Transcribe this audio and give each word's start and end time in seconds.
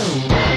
Começa 0.00 0.49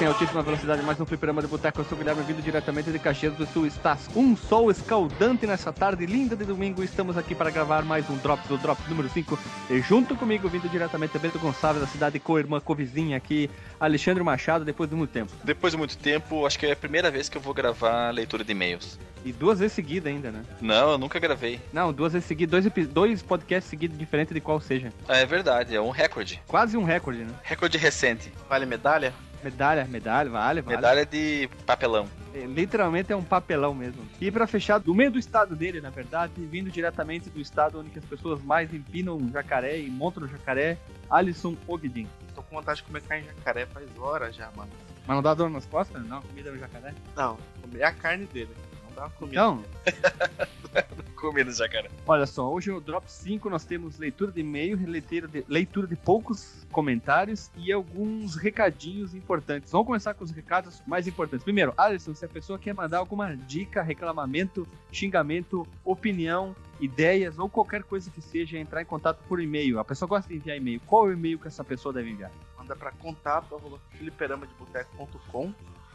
em 0.00 0.06
altíssima 0.06 0.42
velocidade 0.42 0.82
mais 0.82 0.98
um 1.00 1.04
fliperama 1.04 1.42
de 1.42 1.48
boteco. 1.48 1.80
Eu 1.80 1.84
sou 1.84 1.96
o 1.96 1.98
Guilherme, 1.98 2.22
vindo 2.22 2.40
diretamente 2.42 2.90
de 2.90 2.98
Caxias 2.98 3.34
do 3.34 3.44
Sul. 3.46 3.66
Está 3.66 3.98
um 4.14 4.36
sol 4.36 4.70
escaldante 4.70 5.46
nessa 5.46 5.72
tarde 5.72 6.06
linda 6.06 6.34
de 6.34 6.44
domingo. 6.44 6.82
Estamos 6.82 7.18
aqui 7.18 7.34
para 7.34 7.50
gravar 7.50 7.84
mais 7.84 8.08
um 8.08 8.16
Drops, 8.16 8.50
o 8.50 8.56
Drops 8.56 8.88
número 8.88 9.08
5. 9.08 9.38
E 9.70 9.80
junto 9.80 10.16
comigo, 10.16 10.48
vindo 10.48 10.68
diretamente 10.68 11.18
Bento 11.18 11.38
Gonçalves, 11.38 11.82
da 11.82 11.88
cidade 11.88 12.18
co-irmã, 12.18 12.60
co-vizinha 12.60 13.16
aqui, 13.16 13.50
Alexandre 13.78 14.22
Machado, 14.22 14.64
depois 14.64 14.88
de 14.88 14.96
muito 14.96 15.10
tempo. 15.10 15.32
Depois 15.44 15.72
de 15.72 15.76
muito 15.78 15.98
tempo, 15.98 16.46
acho 16.46 16.58
que 16.58 16.66
é 16.66 16.72
a 16.72 16.76
primeira 16.76 17.10
vez 17.10 17.28
que 17.28 17.36
eu 17.36 17.42
vou 17.42 17.52
gravar 17.52 18.10
leitura 18.10 18.42
de 18.44 18.52
e-mails. 18.52 18.98
E 19.24 19.32
duas 19.32 19.58
vezes 19.58 19.74
seguida 19.74 20.08
ainda, 20.08 20.30
né? 20.30 20.42
Não, 20.60 20.92
eu 20.92 20.98
nunca 20.98 21.18
gravei. 21.18 21.60
Não, 21.72 21.92
duas 21.92 22.12
vezes 22.12 22.26
seguidas, 22.26 22.64
dois, 22.64 22.88
dois 22.88 23.22
podcasts 23.22 23.68
seguidos, 23.68 23.96
diferente 23.98 24.32
de 24.32 24.40
qual 24.40 24.60
seja. 24.60 24.92
É 25.06 25.24
verdade, 25.26 25.76
é 25.76 25.80
um 25.80 25.90
recorde. 25.90 26.40
Quase 26.46 26.76
um 26.76 26.84
recorde, 26.84 27.24
né? 27.24 27.32
Recorde 27.42 27.78
recente. 27.78 28.32
Vale 28.48 28.66
medalha? 28.66 29.12
Medalha, 29.42 29.84
medalha, 29.86 30.30
vale, 30.30 30.60
vale. 30.60 30.76
Medalha 30.76 31.06
de 31.06 31.48
papelão. 31.66 32.08
É, 32.34 32.46
literalmente 32.46 33.12
é 33.12 33.16
um 33.16 33.22
papelão 33.22 33.74
mesmo. 33.74 34.02
E 34.20 34.30
para 34.30 34.46
fechar, 34.46 34.78
do 34.78 34.94
meio 34.94 35.10
do 35.10 35.18
estado 35.18 35.56
dele, 35.56 35.80
na 35.80 35.90
verdade, 35.90 36.32
vindo 36.46 36.70
diretamente 36.70 37.28
do 37.28 37.40
estado 37.40 37.80
onde 37.80 37.98
as 37.98 38.04
pessoas 38.04 38.40
mais 38.42 38.72
empinam 38.72 39.20
jacaré 39.32 39.78
e 39.78 39.90
montam 39.90 40.26
jacaré, 40.28 40.78
Alisson 41.10 41.56
Ogdin. 41.66 42.08
Tô 42.34 42.42
com 42.42 42.56
vontade 42.56 42.78
de 42.78 42.84
comer 42.84 43.02
carne 43.02 43.24
de 43.24 43.28
jacaré 43.34 43.66
faz 43.66 43.86
horas 43.98 44.34
já, 44.34 44.50
mano. 44.56 44.70
Mas 45.06 45.14
não 45.16 45.22
dá 45.22 45.34
dor 45.34 45.50
nas 45.50 45.66
costas? 45.66 46.02
Não, 46.06 46.22
comida 46.22 46.52
no 46.52 46.58
jacaré? 46.58 46.94
Não, 47.16 47.36
comer 47.60 47.82
a 47.82 47.92
carne 47.92 48.26
dele. 48.26 48.50
Não 48.84 48.94
dá 48.94 49.02
uma 49.02 49.10
comida. 49.10 49.34
Então, 49.34 49.64
Comida 51.22 51.52
jacaré. 51.52 51.88
olha 52.04 52.26
só, 52.26 52.52
hoje 52.52 52.72
no 52.72 52.80
Drop 52.80 53.08
5 53.08 53.48
nós 53.48 53.64
temos 53.64 53.96
leitura 53.96 54.32
de 54.32 54.40
e-mail, 54.40 54.76
leitura 54.84 55.28
de, 55.28 55.44
leitura 55.48 55.86
de 55.86 55.94
poucos 55.94 56.66
comentários 56.72 57.48
e 57.56 57.70
alguns 57.70 58.34
recadinhos 58.34 59.14
importantes. 59.14 59.70
Vamos 59.70 59.86
começar 59.86 60.14
com 60.14 60.24
os 60.24 60.32
recados 60.32 60.82
mais 60.84 61.06
importantes. 61.06 61.44
Primeiro, 61.44 61.72
Alisson, 61.76 62.12
se 62.12 62.24
a 62.24 62.28
pessoa 62.28 62.58
quer 62.58 62.74
mandar 62.74 62.98
alguma 62.98 63.36
dica, 63.36 63.82
reclamamento, 63.82 64.66
xingamento, 64.90 65.64
opinião, 65.84 66.56
ideias 66.80 67.38
ou 67.38 67.48
qualquer 67.48 67.84
coisa 67.84 68.10
que 68.10 68.20
seja, 68.20 68.58
entrar 68.58 68.82
em 68.82 68.86
contato 68.86 69.22
por 69.28 69.40
e-mail. 69.40 69.78
A 69.78 69.84
pessoa 69.84 70.08
gosta 70.08 70.28
de 70.28 70.34
enviar 70.34 70.56
e-mail. 70.56 70.80
Qual 70.86 71.06
é 71.06 71.10
o 71.10 71.12
e-mail 71.12 71.38
que 71.38 71.46
essa 71.46 71.62
pessoa 71.62 71.92
deve 71.92 72.10
enviar? 72.10 72.32
Manda 72.58 72.74
pra 72.74 72.90
contato 72.90 73.54
arroba 73.54 73.78
fliperamadeboteco.com. 73.96 75.54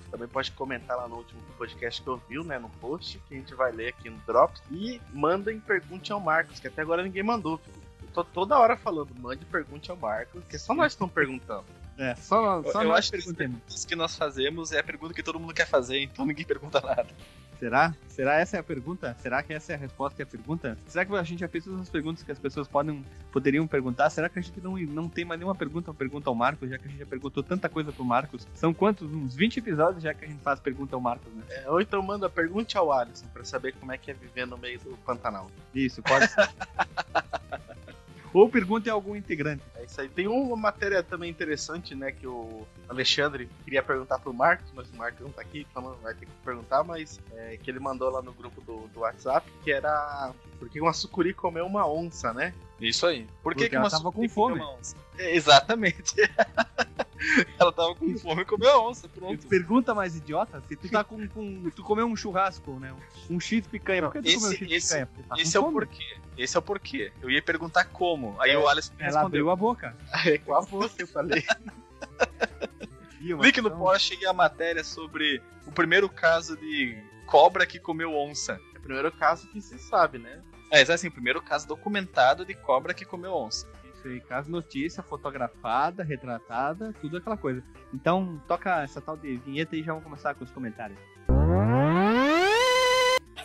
Também 0.09 0.27
pode 0.27 0.51
comentar 0.51 0.95
lá 0.97 1.07
no 1.07 1.17
último 1.17 1.41
podcast 1.57 2.01
que 2.01 2.09
ouviu, 2.09 2.43
né? 2.43 2.57
No 2.57 2.69
post, 2.69 3.19
que 3.27 3.35
a 3.35 3.37
gente 3.37 3.53
vai 3.53 3.71
ler 3.71 3.89
aqui 3.89 4.09
no 4.09 4.17
Drops. 4.19 4.61
E 4.71 5.01
mandem 5.13 5.59
pergunte 5.59 6.11
ao 6.11 6.19
Marcos, 6.19 6.59
que 6.59 6.67
até 6.67 6.81
agora 6.81 7.03
ninguém 7.03 7.23
mandou. 7.23 7.57
filho. 7.57 7.77
Eu 8.01 8.07
tô 8.13 8.23
toda 8.23 8.57
hora 8.57 8.77
falando, 8.77 9.09
mande 9.19 9.45
pergunte 9.45 9.91
ao 9.91 9.97
Marcos, 9.97 10.41
porque 10.41 10.57
só 10.57 10.73
nós 10.73 10.93
estamos 10.93 11.13
perguntando. 11.13 11.65
É, 11.97 12.15
só, 12.15 12.61
só 12.63 12.83
eu 12.83 12.89
nós 12.89 12.99
acho 12.99 13.11
que 13.11 13.17
as 13.67 13.85
que 13.85 13.95
nós 13.95 14.15
fazemos 14.15 14.71
é 14.71 14.79
a 14.79 14.83
pergunta 14.83 15.13
que 15.13 15.23
todo 15.23 15.39
mundo 15.39 15.53
quer 15.53 15.67
fazer, 15.67 15.99
então 16.01 16.25
ninguém 16.25 16.45
pergunta 16.47 16.79
nada. 16.79 17.07
Será? 17.59 17.95
Será 18.07 18.39
essa 18.39 18.57
é 18.57 18.59
a 18.59 18.63
pergunta? 18.63 19.15
Será 19.19 19.41
que 19.41 19.51
essa 19.51 19.71
é 19.71 19.75
a 19.75 19.79
resposta 19.79 20.21
e 20.21 20.23
a 20.23 20.25
pergunta? 20.27 20.77
Será 20.87 21.03
que 21.03 21.15
a 21.15 21.23
gente 21.23 21.39
já 21.39 21.47
fez 21.47 21.63
todas 21.63 21.81
as 21.81 21.89
perguntas 21.89 22.23
que 22.23 22.31
as 22.31 22.37
pessoas 22.37 22.67
podem, 22.67 23.03
poderiam 23.31 23.65
perguntar? 23.65 24.11
Será 24.11 24.29
que 24.29 24.37
a 24.37 24.41
gente 24.41 24.61
não, 24.61 24.77
não 24.77 25.09
tem 25.09 25.25
mais 25.25 25.39
nenhuma 25.39 25.55
pergunta 25.55 25.91
pergunta 25.91 26.29
ao 26.29 26.35
Marcos, 26.35 26.69
já 26.69 26.77
que 26.77 26.87
a 26.87 26.87
gente 26.87 26.99
já 26.99 27.05
perguntou 27.05 27.41
tanta 27.41 27.67
coisa 27.67 27.91
pro 27.91 28.05
Marcos? 28.05 28.47
São 28.53 28.73
quantos? 28.73 29.11
Uns 29.11 29.35
20 29.35 29.57
episódios 29.57 30.03
já 30.03 30.13
que 30.13 30.25
a 30.25 30.27
gente 30.27 30.41
faz 30.43 30.59
pergunta 30.59 30.95
ao 30.95 31.01
Marcos, 31.01 31.33
né? 31.33 31.43
É, 31.49 31.69
ou 31.69 31.81
então 31.81 31.99
manda 32.03 32.29
pergunte 32.29 32.77
ao 32.77 32.91
Alisson 32.91 33.25
pra 33.33 33.43
saber 33.43 33.73
como 33.73 33.91
é 33.91 33.97
que 33.97 34.11
é 34.11 34.13
viver 34.13 34.45
no 34.45 34.57
meio 34.57 34.79
do 34.79 34.95
Pantanal. 34.97 35.49
Isso, 35.73 36.03
pode 36.03 36.27
ser. 36.27 36.47
Ou 38.33 38.47
pergunte 38.47 38.89
a 38.89 38.93
algum 38.93 39.15
integrante. 39.15 39.63
Isso 39.87 40.01
aí. 40.01 40.09
Tem 40.09 40.27
uma 40.27 40.55
matéria 40.55 41.01
também 41.01 41.29
interessante, 41.29 41.95
né? 41.95 42.11
Que 42.11 42.27
o 42.27 42.67
Alexandre 42.89 43.49
queria 43.63 43.81
perguntar 43.81 44.19
pro 44.19 44.33
Marcos, 44.33 44.67
mas 44.75 44.89
o 44.89 44.95
Marcos 44.95 45.21
não 45.21 45.31
tá 45.31 45.41
aqui, 45.41 45.65
então 45.69 45.81
não 45.81 45.93
vai 45.95 46.13
ter 46.13 46.25
que 46.25 46.31
perguntar, 46.43 46.83
mas 46.83 47.19
é, 47.33 47.57
que 47.57 47.71
ele 47.71 47.79
mandou 47.79 48.09
lá 48.09 48.21
no 48.21 48.33
grupo 48.33 48.61
do, 48.61 48.87
do 48.89 48.99
WhatsApp, 48.99 49.49
que 49.63 49.71
era 49.71 50.33
por 50.59 50.69
que 50.69 50.81
uma 50.81 50.93
sucuri 50.93 51.33
comeu 51.33 51.65
uma 51.65 51.89
onça, 51.89 52.33
né? 52.33 52.53
Isso 52.79 53.07
aí. 53.07 53.25
Por 53.41 53.53
que, 53.53 53.61
Porque 53.61 53.69
que 53.69 53.75
ela 53.75 53.85
uma 53.85 53.91
tava 53.91 54.11
com 54.11 54.29
fome. 54.29 54.55
comeu 54.55 54.67
uma 54.67 54.77
onça? 54.77 54.95
É, 55.17 55.35
Exatamente. 55.35 56.15
ela 57.59 57.71
tava 57.71 57.95
com 57.95 58.17
fome 58.17 58.41
e 58.41 58.45
comeu 58.45 58.69
a 58.71 58.87
onça, 58.89 59.07
pronto. 59.09 59.47
Pergunta 59.47 59.93
mais 59.95 60.15
idiota, 60.15 60.61
se 60.67 60.75
tu 60.75 60.89
tá 60.89 61.03
com, 61.03 61.27
com 61.27 61.69
tu 61.71 61.83
comeu 61.83 62.05
um 62.05 62.15
churrasco, 62.15 62.79
né? 62.79 62.93
Um 63.29 63.39
X 63.39 63.65
picanha, 63.67 64.03
por 64.03 64.13
que 64.13 64.21
tu 64.21 64.27
Esse- 64.27 64.35
comeu 64.37 64.49
um 64.49 64.53
X 64.53 64.71
esse- 64.71 64.87
picanha? 64.87 65.09
Tá 65.29 65.35
Esse 65.39 65.57
é 65.57 65.59
o 65.59 65.71
porquê. 65.71 66.17
Esse 66.37 66.55
é 66.55 66.59
o 66.59 66.61
porquê. 66.61 67.11
Eu 67.21 67.29
ia 67.31 67.41
perguntar 67.41 67.85
como. 67.85 68.35
Aí 68.39 68.51
É, 68.51 68.57
o 68.57 68.67
Alisson 68.67 68.93
me 68.93 68.99
Ela 69.01 69.05
respondeu. 69.07 69.25
abriu 69.25 69.49
a 69.49 69.55
boca. 69.55 69.95
É 70.25 70.37
com 70.37 70.53
a 70.53 70.61
boca 70.61 70.91
eu 70.99 71.07
falei. 71.07 71.43
Link 73.19 73.61
no 73.61 73.71
post 73.71 74.17
e 74.19 74.25
a 74.25 74.33
matéria 74.33 74.83
sobre 74.83 75.41
o 75.65 75.71
primeiro 75.71 76.07
caso 76.07 76.55
de 76.57 76.97
cobra 77.25 77.65
que 77.65 77.79
comeu 77.79 78.13
onça. 78.15 78.59
É 78.73 78.77
o 78.77 78.81
primeiro 78.81 79.11
caso 79.11 79.47
que 79.47 79.59
se 79.61 79.77
sabe, 79.79 80.17
né? 80.17 80.41
É, 80.71 80.81
é 80.81 80.91
assim, 80.93 81.07
o 81.07 81.11
primeiro 81.11 81.41
caso 81.41 81.67
documentado 81.67 82.45
de 82.45 82.53
cobra 82.53 82.93
que 82.93 83.03
comeu 83.05 83.33
onça. 83.33 83.67
Isso 83.97 84.07
aí, 84.07 84.21
caso 84.21 84.51
notícia, 84.51 85.01
fotografada, 85.01 86.03
retratada, 86.03 86.93
tudo 87.01 87.17
aquela 87.17 87.35
coisa. 87.35 87.63
Então, 87.91 88.39
toca 88.47 88.83
essa 88.83 89.01
tal 89.01 89.17
de 89.17 89.37
vinheta 89.37 89.75
e 89.75 89.81
já 89.81 89.91
vamos 89.91 90.03
começar 90.03 90.35
com 90.35 90.43
os 90.43 90.51
comentários. 90.51 90.99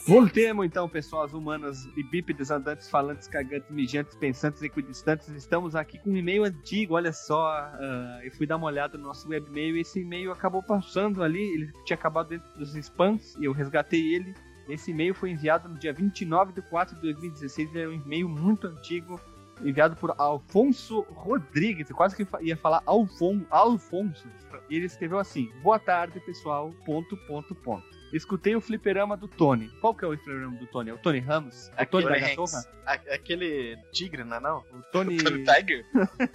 Voltemos 0.07 0.67
então, 0.67 0.89
pessoas 0.89 1.33
humanas 1.33 1.87
e 1.97 2.03
bípedes, 2.03 2.51
andantes, 2.51 2.91
falantes, 2.91 3.29
cagantes, 3.29 3.71
mijantes, 3.71 4.17
pensantes, 4.17 4.61
equidistantes. 4.61 5.29
Estamos 5.29 5.75
aqui 5.77 5.99
com 5.99 6.11
um 6.11 6.17
e-mail 6.17 6.45
antigo, 6.45 6.95
olha 6.95 7.13
só. 7.13 7.51
ah, 7.51 8.21
eu 8.23 8.33
fui 8.33 8.47
dar 8.47 8.57
uma 8.57 8.67
olhada 8.67 8.99
no 8.99 9.05
nosso 9.05 9.29
webmail 9.29 9.77
e 9.77 9.81
esse 9.81 10.01
e-mail 10.01 10.33
acabou 10.33 10.63
passando 10.63 11.23
ali. 11.23 11.41
Ele 11.41 11.73
tinha 11.87 11.97
acabado 11.97 12.29
dentro 12.29 12.49
dos 12.59 12.75
spams 12.75 13.37
e 13.37 13.45
eu 13.45 13.53
resgatei 13.53 14.15
ele. 14.15 14.35
Esse 14.69 14.91
e-mail 14.91 15.15
foi 15.15 15.31
enviado 15.31 15.69
no 15.69 15.79
dia 15.79 15.93
29 15.93 16.53
de 16.53 16.63
4 16.63 16.97
de 16.97 17.03
2016. 17.03 17.75
Ele 17.75 17.85
é 17.85 17.89
um 17.89 17.93
e-mail 17.93 18.29
muito 18.29 18.67
antigo 18.67 19.21
enviado 19.61 19.97
por 19.97 20.15
Alfonso 20.19 21.03
Rodrigues. 21.11 21.89
Eu 21.91 21.97
quase 21.97 22.17
que 22.17 22.27
ia 22.41 22.57
falar 22.57 22.83
Alfon, 22.87 23.43
Alfonso. 23.51 24.27
E 24.69 24.77
ele 24.77 24.87
escreveu 24.87 25.19
assim: 25.19 25.53
Boa 25.63 25.79
tarde, 25.79 26.21
pessoal. 26.21 26.73
Ponto, 26.85 27.17
ponto, 27.27 27.55
ponto. 27.55 28.03
Escutei 28.13 28.55
o 28.55 28.61
fliperama 28.61 29.17
do 29.17 29.27
Tony. 29.27 29.71
Qual 29.81 29.95
que 29.95 30.05
é 30.05 30.09
o 30.09 30.17
fliperama 30.17 30.57
do 30.59 30.67
Tony? 30.67 30.91
É 30.91 30.93
o 30.93 30.99
Tony 30.99 31.19
Ramos? 31.19 31.71
É 31.77 31.83
o 31.83 31.87
Tony 31.87 32.05
da 32.05 32.19
Gatorra? 32.19 32.65
Aquele 32.85 33.79
tigre, 33.91 34.23
não 34.23 34.37
é 34.37 34.41
não? 34.41 34.59
O 34.59 34.83
Tony... 34.93 35.17
Tony 35.25 35.45
Tiger? 35.45 35.87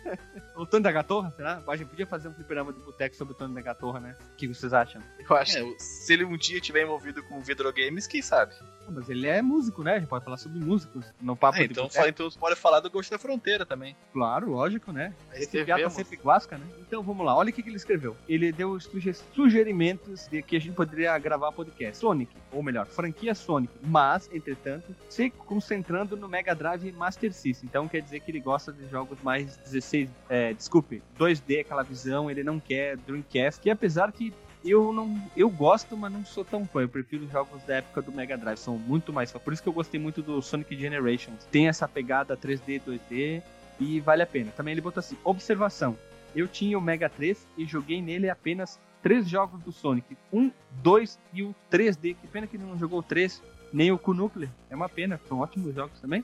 o 0.58 0.66
Tony 0.66 0.84
da 0.84 0.92
Gatorra, 0.92 1.32
será? 1.38 1.62
A 1.68 1.76
gente 1.76 1.90
podia 1.90 2.08
fazer 2.08 2.30
um 2.30 2.34
fliperama 2.34 2.74
de 2.74 2.80
boteco 2.80 3.16
sobre 3.16 3.36
o 3.36 3.38
Tony 3.38 3.54
da 3.54 3.62
Gatorra, 3.62 4.00
né? 4.00 4.16
O 4.34 4.36
que 4.36 4.48
vocês 4.48 4.74
acham? 4.74 5.04
Eu 5.20 5.36
acho 5.36 5.58
É, 5.60 5.76
se 5.78 6.14
ele 6.14 6.26
um 6.26 6.36
dia 6.36 6.60
tiver 6.60 6.82
envolvido 6.82 7.22
com 7.24 7.40
videogames, 7.42 8.08
quem 8.08 8.24
sabe? 8.24 8.56
Mas 8.90 9.10
ele 9.10 9.28
é 9.28 9.42
músico, 9.42 9.84
né? 9.84 9.96
A 9.96 10.00
gente 10.00 10.08
pode 10.08 10.24
falar 10.24 10.38
sobre 10.38 10.60
músicos 10.60 11.06
no 11.22 11.36
papo 11.36 11.58
Ah, 11.58 11.60
de 11.66 11.72
então, 11.72 11.84
boteco. 11.84 11.98
fala, 11.98 12.10
então 12.10 12.30
você 12.30 12.40
pode 12.40 12.56
falar 12.56 12.80
do 12.80 12.90
Ghost 12.90 13.12
da 13.12 13.18
Fronteira 13.20 13.66
também. 13.66 13.96
Claro, 14.14 14.50
lógico, 14.52 14.92
né? 14.92 15.14
Esse 15.34 15.52
piata 15.52 15.66
devemos. 15.76 15.94
sempre 15.94 16.18
guasca, 16.18 16.58
né? 16.58 16.66
Então 16.80 17.02
vamos 17.04 17.26
lá, 17.26 17.36
olha 17.36 17.50
o 17.50 17.54
que, 17.54 17.62
que 17.64 17.70
ele 17.70 17.76
escreveu. 17.78 18.16
Ele 18.28 18.52
deu 18.52 18.80
suge- 18.80 19.14
sugerimentos 19.36 20.28
de 20.28 20.42
que 20.42 20.56
a 20.56 20.60
gente 20.60 20.74
poderia 20.76 21.18
gravar 21.18 21.52
podcast. 21.52 21.98
Sonic, 21.98 22.32
ou 22.52 22.62
melhor, 22.62 22.86
franquia 22.86 23.34
Sonic, 23.34 23.74
mas, 23.84 24.30
entretanto, 24.32 24.96
se 25.10 25.30
concentrando 25.30 26.16
no 26.16 26.28
Mega 26.28 26.54
Drive 26.54 26.92
Master 26.92 27.34
System. 27.34 27.68
Então 27.70 27.88
quer 27.88 28.02
dizer 28.02 28.20
que 28.20 28.30
ele 28.32 28.40
gosta 28.40 28.72
de 28.72 28.88
jogos 28.90 29.18
mais 29.24 29.58
16, 29.58 30.10
é, 30.30 30.54
desculpe, 30.54 31.02
2D, 31.18 31.62
aquela 31.62 31.84
visão, 31.84 32.30
ele 32.30 32.44
não 32.44 32.60
quer 32.60 32.98
Dreamcast, 32.98 33.62
que 33.62 33.70
apesar 33.70 34.12
que 34.12 34.34
eu 34.70 34.92
não, 34.92 35.20
eu 35.36 35.50
gosto, 35.50 35.96
mas 35.96 36.12
não 36.12 36.26
sou 36.26 36.44
tão 36.44 36.66
fã. 36.66 36.82
Eu 36.82 36.90
prefiro 36.90 37.26
os 37.26 37.32
jogos 37.32 37.62
da 37.64 37.76
época 37.76 38.02
do 38.02 38.12
Mega 38.12 38.38
Drive, 38.38 38.58
são 38.58 38.78
muito 38.78 39.14
mais 39.14 39.32
fã. 39.32 39.40
Por 39.40 39.54
isso 39.54 39.62
que 39.62 39.70
eu 39.70 39.74
gostei 39.74 40.00
muito 40.00 40.22
do 40.22 40.42
Sonic 40.42 40.78
Generations. 40.78 41.46
Tem 41.52 41.68
essa 41.68 41.88
pegada 41.88 42.36
3D, 42.36 42.82
2D 42.82 43.42
e 43.80 44.00
vale 44.00 44.24
a 44.24 44.28
pena. 44.28 44.52
Também 44.52 44.74
ele 44.74 44.82
botou 44.82 45.00
assim: 45.00 45.18
observação. 45.24 45.98
Eu 46.36 46.48
tinha 46.48 46.78
o 46.78 46.82
Mega 46.82 47.10
3 47.10 47.48
e 47.58 47.66
joguei 47.66 48.02
nele 48.02 48.30
apenas 48.30 48.80
três 49.02 49.28
jogos 49.28 49.62
do 49.62 49.72
Sonic: 49.72 50.18
um, 50.32 50.52
dois 50.82 51.20
e 51.34 51.44
o 51.44 51.56
3D. 51.72 52.16
Que 52.20 52.28
pena 52.28 52.48
que 52.48 52.58
ele 52.58 52.66
não 52.66 52.78
jogou 52.78 53.00
o 53.00 53.04
3, 53.04 53.42
nem 53.72 53.92
o 53.92 53.98
Kunuclear. 53.98 54.52
É 54.70 54.76
uma 54.76 54.90
pena, 54.90 55.20
são 55.28 55.40
ótimos 55.40 55.74
jogos 55.74 56.00
também. 56.00 56.24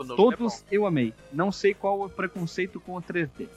é 0.00 0.04
Todos 0.16 0.64
eu 0.70 0.86
amei. 0.86 1.14
Não 1.32 1.52
sei 1.52 1.74
qual 1.74 2.00
o 2.02 2.10
preconceito 2.10 2.80
com 2.80 2.96
o 2.96 3.02
3D. 3.02 3.48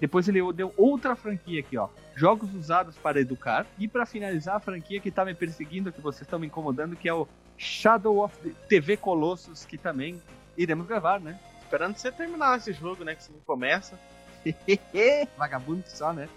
Depois 0.00 0.26
ele 0.28 0.40
deu 0.52 0.72
outra 0.76 1.14
franquia 1.14 1.60
aqui, 1.60 1.76
ó. 1.76 1.88
Jogos 2.16 2.52
usados 2.54 2.96
para 2.96 3.20
educar. 3.20 3.66
E 3.78 3.86
para 3.86 4.06
finalizar, 4.06 4.56
a 4.56 4.60
franquia 4.60 5.00
que 5.00 5.10
tá 5.10 5.24
me 5.24 5.34
perseguindo, 5.34 5.92
que 5.92 6.00
vocês 6.00 6.22
estão 6.22 6.38
me 6.38 6.46
incomodando, 6.46 6.96
que 6.96 7.08
é 7.08 7.14
o 7.14 7.28
Shadow 7.58 8.24
of 8.24 8.36
the 8.38 8.50
TV 8.68 8.96
Colossus, 8.96 9.64
que 9.64 9.76
também 9.76 10.20
iremos 10.56 10.86
gravar, 10.86 11.20
né? 11.20 11.38
Esperando 11.60 11.96
você 11.96 12.10
terminar 12.10 12.56
esse 12.58 12.72
jogo, 12.72 13.04
né? 13.04 13.14
Que 13.14 13.22
você 13.24 13.32
não 13.32 13.40
começa. 13.40 13.98
Vagabundo 15.36 15.84
só, 15.86 16.12
né? 16.12 16.28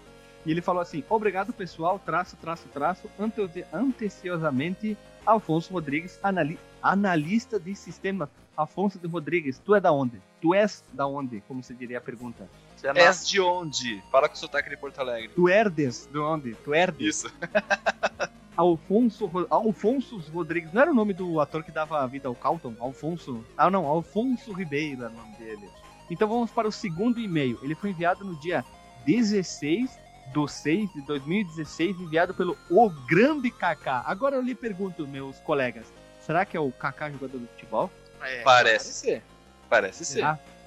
E 0.44 0.50
ele 0.50 0.60
falou 0.60 0.82
assim: 0.82 1.02
Obrigado, 1.08 1.52
pessoal, 1.52 1.98
traço, 1.98 2.36
traço, 2.36 2.68
traço, 2.68 3.10
ante- 3.18 3.64
anteciosamente, 3.72 4.96
Alfonso 5.24 5.72
Rodrigues, 5.72 6.18
anali- 6.22 6.58
analista 6.82 7.58
de 7.58 7.74
sistema. 7.74 8.28
Afonso 8.56 9.00
de 9.00 9.08
Rodrigues, 9.08 9.58
tu 9.58 9.74
é 9.74 9.80
da 9.80 9.90
onde? 9.90 10.20
Tu 10.40 10.54
és 10.54 10.84
da 10.92 11.06
onde? 11.08 11.40
Como 11.48 11.60
se 11.62 11.74
diria 11.74 11.98
a 11.98 12.00
pergunta? 12.00 12.48
Você 12.84 12.88
é 12.88 12.92
na- 12.92 13.00
És 13.00 13.26
de 13.26 13.40
onde? 13.40 14.02
Fala 14.12 14.28
com 14.28 14.34
o 14.34 14.38
sotaque 14.38 14.68
de 14.68 14.76
Porto 14.76 14.98
Alegre. 15.00 15.30
Tu 15.34 15.48
herdes 15.48 16.06
de 16.12 16.18
onde? 16.18 16.54
Tu 16.56 16.74
herdes? 16.74 17.16
Isso. 17.16 17.32
Alfonso, 18.56 19.28
Alfonso 19.50 20.18
Rodrigues, 20.32 20.72
não 20.72 20.82
era 20.82 20.90
o 20.90 20.94
nome 20.94 21.12
do 21.14 21.40
ator 21.40 21.64
que 21.64 21.72
dava 21.72 22.02
a 22.02 22.06
vida 22.06 22.28
ao 22.28 22.34
Calton? 22.34 22.74
Alfonso. 22.78 23.44
Ah, 23.56 23.68
não, 23.70 23.86
Alfonso 23.86 24.52
Ribeiro 24.52 25.02
era 25.04 25.10
o 25.12 25.16
nome 25.16 25.34
dele. 25.36 25.68
Então 26.10 26.28
vamos 26.28 26.50
para 26.50 26.68
o 26.68 26.72
segundo 26.72 27.18
e-mail. 27.18 27.58
Ele 27.62 27.74
foi 27.74 27.90
enviado 27.90 28.22
no 28.24 28.36
dia 28.36 28.62
16 29.06 29.90
de 30.32 30.52
6 30.52 30.92
de 30.92 31.00
2016, 31.02 31.98
enviado 32.00 32.32
pelo 32.34 32.56
O 32.70 32.88
Grande 33.08 33.50
Kaká. 33.50 34.02
Agora 34.06 34.36
eu 34.36 34.42
lhe 34.42 34.54
pergunto, 34.54 35.06
meus 35.08 35.38
colegas, 35.40 35.86
será 36.20 36.44
que 36.44 36.56
é 36.56 36.60
o 36.60 36.70
Kaká 36.70 37.10
jogador 37.10 37.38
de 37.38 37.46
futebol? 37.48 37.90
É, 38.22 38.42
Parece 38.42 38.92
ser. 38.92 39.22
Parece 39.68 40.04
ser. 40.04 40.22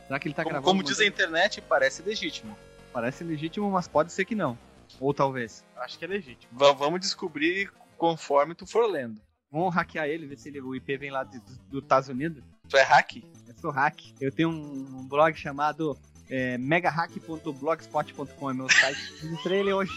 Será? 0.07 0.19
Que 0.19 0.27
ele 0.27 0.36
tá 0.36 0.44
Como, 0.44 0.54
gravando? 0.54 0.71
como 0.71 0.83
diz 0.83 1.00
a 1.00 1.06
internet, 1.06 1.62
parece 1.62 2.01
legítimo. 2.01 2.57
Parece 2.94 3.24
legítimo, 3.24 3.69
mas 3.69 3.88
pode 3.88 4.12
ser 4.12 4.25
que 4.25 4.33
não. 4.36 4.57
Ou 5.00 5.13
talvez. 5.13 5.63
Acho 5.77 6.00
que 6.00 6.06
é 6.06 6.07
legítimo. 6.07 6.57
Va- 6.57 6.71
vamos 6.71 7.00
descobrir 7.01 7.69
conforme 7.98 8.56
tu 8.56 8.65
for 8.65 8.89
lendo. 8.89 9.21
Vamos 9.51 9.74
hackear 9.75 10.07
ele, 10.07 10.25
ver 10.25 10.38
se 10.38 10.50
ele, 10.50 10.62
o 10.62 10.75
IP 10.75 10.98
vem 10.98 11.12
lá 11.12 11.24
de- 11.24 11.39
do- 11.39 11.57
dos 11.69 11.83
Estados 11.83 12.09
Unidos. 12.09 12.44
Tu 12.69 12.77
é 12.77 12.83
hack? 12.83 13.18
Eu 13.48 13.56
sou 13.62 13.71
hack. 13.71 14.00
Eu 14.19 14.31
tenho 14.31 14.50
um, 14.50 15.00
um 15.00 15.07
blog 15.07 15.36
chamado 15.36 15.98
é, 16.30 16.57
megahack.blogspot.com, 16.57 18.50
é 18.50 18.53
meu 18.53 18.69
site. 18.69 19.00
Registrei 19.21 19.60
ele 19.60 19.74
hoje. 19.74 19.92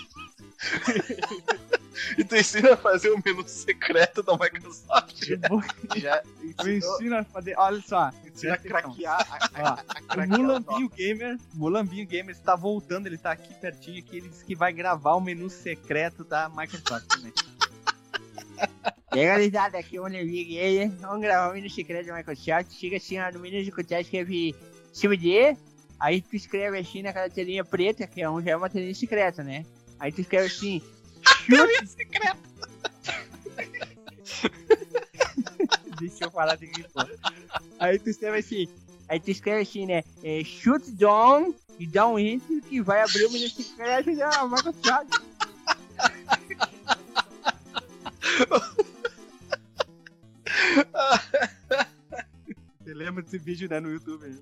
E 2.16 2.24
tu 2.24 2.36
ensina 2.36 2.74
a 2.74 2.76
fazer 2.76 3.10
o 3.10 3.22
menu 3.24 3.46
secreto 3.46 4.22
da 4.22 4.36
Microsoft. 4.36 5.22
Já 5.96 6.22
eu 6.64 6.76
ensino 6.76 7.16
a 7.16 7.24
fazer. 7.24 7.54
Olha 7.58 7.80
só. 7.80 8.10
ensina 8.24 8.54
a 8.54 8.58
craquear. 8.58 9.26
A, 9.30 9.60
a, 9.60 9.62
Ó, 9.62 9.66
a 9.66 10.00
O 10.00 10.06
craquear 10.08 10.40
o 10.40 10.42
Mulambinho 10.42 10.88
Gamer, 10.88 11.38
Mulambinho 11.54 12.06
Gamer 12.06 12.34
está 12.34 12.56
voltando, 12.56 13.06
ele 13.06 13.18
tá 13.18 13.32
aqui 13.32 13.54
pertinho 13.54 13.98
aqui, 13.98 14.18
ele 14.18 14.28
disse 14.28 14.44
que 14.44 14.54
vai 14.54 14.72
gravar 14.72 15.14
o 15.14 15.20
menu 15.20 15.48
secreto 15.50 16.24
da 16.24 16.48
Microsoft 16.48 17.06
também. 17.06 17.32
Aí, 19.10 19.28
gurizada, 19.28 19.78
aqui 19.78 19.98
o 19.98 20.02
Mulambinho 20.02 20.48
Gamer. 20.48 20.90
Vamos 21.00 21.20
gravar 21.20 21.50
o 21.50 21.54
menu 21.54 21.70
secreto 21.70 22.06
da 22.06 22.16
Microsoft. 22.16 22.72
Chega 22.72 22.96
assim, 22.96 23.18
ó, 23.18 23.30
no 23.32 23.40
menu 23.40 23.64
secreto 23.64 23.92
escreve 23.94 24.54
cima 24.92 25.16
de 25.16 25.30
E. 25.30 25.56
Aí 25.98 26.22
tu 26.22 26.34
escreve 26.34 26.78
assim 26.78 27.02
naquela 27.02 27.28
telinha 27.28 27.62
preta, 27.62 28.06
que 28.06 28.22
é 28.22 28.30
um, 28.30 28.40
já 28.40 28.52
é 28.52 28.56
uma 28.56 28.70
telinha 28.70 28.94
secreta, 28.94 29.42
né? 29.42 29.66
Aí 29.98 30.10
tu 30.10 30.22
escreve 30.22 30.46
assim. 30.46 30.82
Chute. 31.50 31.96
Deixa 36.00 36.24
eu 36.24 36.30
falar 36.30 36.56
de 36.56 36.66
pô. 36.66 37.00
Aí 37.78 37.98
tu 37.98 38.08
escreve 38.08 38.38
assim. 38.38 38.68
Aí 39.08 39.20
tu 39.20 39.30
escreve 39.30 39.62
assim, 39.62 39.86
né? 39.86 40.02
É, 40.22 40.42
shoot 40.44 40.90
down 40.92 41.54
e 41.78 41.86
dá 41.86 42.06
um 42.06 42.18
enter 42.18 42.62
que 42.62 42.80
vai 42.80 43.02
abrir 43.02 43.24
o 43.26 43.32
menu 43.32 43.48
secreto 43.48 44.14
da 44.16 44.46
Microsoft. 44.46 45.20
Você 52.80 52.94
lembra 52.94 53.22
desse 53.22 53.38
vídeo, 53.38 53.68
né, 53.68 53.80
no 53.80 53.90
YouTube? 53.90 54.26
né? 54.26 54.38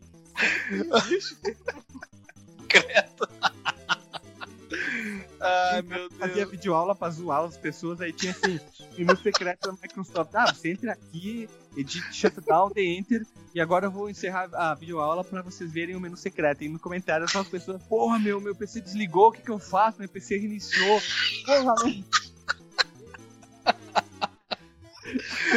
Ai, 5.41 5.83
meu 5.83 6.11
Fazia 6.13 6.37
Deus. 6.37 6.51
videoaula 6.51 6.95
pra 6.95 7.11
zoar 7.11 7.45
as 7.45 7.57
pessoas, 7.57 8.01
aí 8.01 8.13
tinha 8.13 8.33
assim, 8.33 8.59
menu 8.97 9.17
secreto 9.17 9.69
da 9.69 9.73
Microsoft. 9.73 10.35
Ah, 10.35 10.53
você 10.53 10.71
entra 10.73 10.93
aqui, 10.93 11.49
edit 11.77 12.03
shutdown, 12.13 12.71
the 12.71 12.83
enter, 12.83 13.25
e 13.55 13.61
agora 13.61 13.87
eu 13.87 13.91
vou 13.91 14.11
encerrar 14.11 14.49
a 14.53 14.75
videoaula 14.75 15.23
pra 15.23 15.43
vocês 15.43 15.73
verem 15.73 15.95
o 15.95 16.01
menu 16.01 16.17
secreto. 16.17 16.65
E 16.65 16.69
no 16.69 16.79
comentário 16.79 17.29
só 17.31 17.41
as 17.41 17.49
pessoas, 17.49 17.83
porra, 17.85 18.19
meu, 18.19 18.41
meu 18.41 18.55
PC 18.55 18.81
desligou, 18.81 19.29
o 19.29 19.33
que 19.33 19.43
que 19.43 19.51
eu 19.51 19.59
faço? 19.59 19.99
Meu 20.01 20.09
PC 20.09 20.39
reiniciou. 20.39 21.01
Porra, 21.47 21.75
meu. 21.85 22.05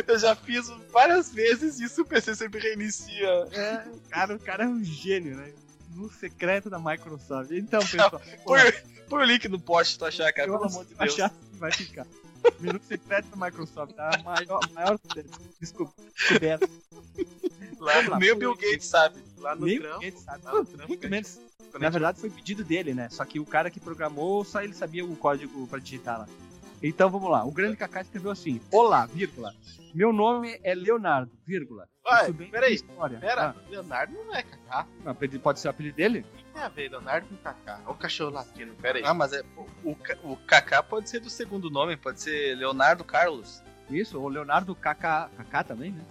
Eu 0.08 0.18
já 0.18 0.36
fiz 0.36 0.70
várias 0.92 1.34
vezes 1.34 1.80
isso, 1.80 2.04
o 2.04 2.06
PC 2.06 2.36
sempre 2.36 2.60
reinicia. 2.60 3.28
É, 3.52 3.84
cara, 4.10 4.36
o 4.36 4.40
cara 4.40 4.64
é 4.64 4.68
um 4.68 4.84
gênio, 4.84 5.36
né? 5.36 5.52
No 5.94 6.10
secreto 6.10 6.70
da 6.70 6.80
Microsoft. 6.80 7.52
Então, 7.52 7.82
pessoal, 7.82 8.12
porra, 8.12 8.24
Põe, 8.46 8.72
põe 9.12 9.24
o 9.24 9.26
link 9.26 9.48
no 9.50 9.60
post, 9.60 10.00
tu 10.00 10.06
achar, 10.06 10.32
cara, 10.32 10.48
eu 10.50 10.58
pelo 10.58 10.70
amor 10.72 10.86
de 10.86 10.96
Deus. 10.96 11.14
achar 11.14 11.34
vai 11.56 11.72
ficar. 11.72 12.08
Menu 12.60 12.80
secreto 12.88 13.28
da 13.28 13.46
Microsoft, 13.46 13.94
tá? 13.94 14.10
A 14.16 14.24
maior, 14.24 14.60
maior 14.74 15.00
desculpa, 15.60 15.94
descoberta. 16.16 16.70
Lá, 17.80 17.94
lá, 18.10 18.20
Nem 18.20 18.32
o 18.32 18.36
Bill 18.36 18.56
Gates 18.56 18.86
sabe. 18.86 19.20
lá 19.38 19.56
no 19.56 19.66
Nem 19.66 19.80
trampo. 19.80 20.00
Gates 20.02 20.22
sabe. 20.22 20.46
Lá 20.46 20.54
no 20.54 20.66
trampo, 20.66 20.88
Muito 20.88 21.10
menos. 21.10 21.40
Na 21.80 21.90
verdade, 21.90 22.20
foi 22.20 22.30
pedido 22.30 22.64
dele, 22.64 22.94
né? 22.94 23.10
Só 23.10 23.24
que 23.26 23.40
o 23.40 23.46
cara 23.46 23.70
que 23.70 23.80
programou, 23.80 24.44
só 24.44 24.62
ele 24.62 24.74
sabia 24.74 25.06
o 25.06 25.16
código 25.16 25.68
pra 25.68 25.80
digitar 25.80 26.20
lá. 26.20 26.28
Então 26.82 27.10
vamos 27.10 27.30
lá. 27.30 27.44
O 27.46 27.52
grande 27.52 27.78
Kaká 27.78 28.02
escreveu 28.02 28.32
assim: 28.32 28.60
Olá, 28.72 29.06
vírgula. 29.06 29.54
Meu 29.94 30.12
nome 30.14 30.60
é 30.64 30.74
Leonardo, 30.74 31.32
vírgula. 31.46 31.88
Ué, 32.06 32.34
peraí, 32.50 32.76
História. 32.76 33.20
Pera, 33.20 33.56
Leonardo 33.70 34.14
não 34.14 34.36
é 34.36 34.42
Kaká. 34.42 34.88
Ah, 35.06 35.14
pode 35.44 35.60
ser 35.60 35.68
o 35.68 35.72
apelido 35.72 35.96
dele? 35.96 36.26
O 36.52 36.54
tem 36.54 36.64
a 36.64 36.70
ver 36.70 36.90
Leonardo 36.90 37.28
com 37.28 37.38
Kaká? 37.38 37.80
Olha 37.86 37.92
o 37.92 37.96
cachorro 37.96 38.32
latino, 38.32 38.76
pera 38.76 39.00
aí. 39.00 39.04
Ah, 39.06 39.14
mas 39.14 39.34
é, 39.34 39.42
o, 39.84 39.96
o 40.24 40.38
Kaká 40.46 40.84
pode 40.84 41.10
ser 41.10 41.20
do 41.20 41.30
segundo 41.30 41.70
nome, 41.70 41.96
pode 41.96 42.22
ser 42.22 42.56
Leonardo 42.56 43.04
Carlos. 43.04 43.64
Isso, 43.90 44.20
ou 44.20 44.28
Leonardo 44.28 44.76
Kaká. 44.76 45.30
Kaká 45.38 45.64
também, 45.64 45.92
né? 45.92 46.04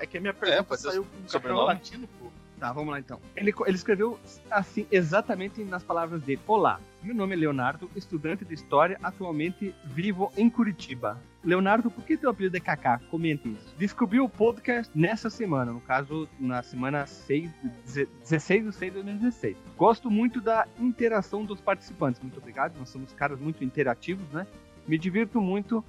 É 0.00 0.06
que 0.06 0.18
a 0.18 0.20
minha 0.20 0.34
pergunta 0.34 0.64
pode 0.64 0.82
ser 0.82 0.90
saiu 0.90 1.04
com 1.04 1.10
cachorro 1.10 1.28
sobrenome. 1.30 1.66
latino, 1.66 2.08
pô. 2.18 2.30
Tá, 2.58 2.72
vamos 2.72 2.90
lá 2.90 2.98
então. 2.98 3.20
Ele, 3.36 3.54
ele 3.66 3.76
escreveu 3.76 4.18
assim, 4.50 4.86
exatamente 4.90 5.62
nas 5.64 5.82
palavras 5.82 6.22
dele: 6.22 6.40
Olá, 6.46 6.80
meu 7.02 7.14
nome 7.14 7.34
é 7.34 7.38
Leonardo, 7.38 7.90
estudante 7.94 8.44
de 8.44 8.54
História, 8.54 8.98
atualmente 9.02 9.74
vivo 9.84 10.32
em 10.36 10.50
Curitiba. 10.50 11.20
Leonardo, 11.44 11.90
por 11.90 12.04
que 12.04 12.16
teu 12.16 12.30
apelido 12.30 12.56
é 12.56 12.60
Kaká? 12.60 12.98
Comente 13.10 13.48
isso. 13.48 13.74
Descobri 13.78 14.18
o 14.20 14.28
podcast 14.28 14.90
nessa 14.94 15.30
semana, 15.30 15.72
no 15.72 15.80
caso, 15.80 16.28
na 16.38 16.62
semana 16.62 17.06
6, 17.06 17.50
de- 17.86 18.06
16 18.22 18.64
de 18.64 18.72
6 18.72 18.92
de 18.92 19.02
2016. 19.02 19.56
Gosto 19.76 20.10
muito 20.10 20.40
da 20.40 20.66
interação 20.80 21.44
dos 21.44 21.60
participantes. 21.60 22.20
Muito 22.20 22.38
obrigado, 22.38 22.76
nós 22.78 22.88
somos 22.88 23.12
caras 23.12 23.38
muito 23.38 23.62
interativos, 23.64 24.28
né? 24.30 24.46
Me 24.86 24.96
divirto 24.96 25.38
muito. 25.38 25.84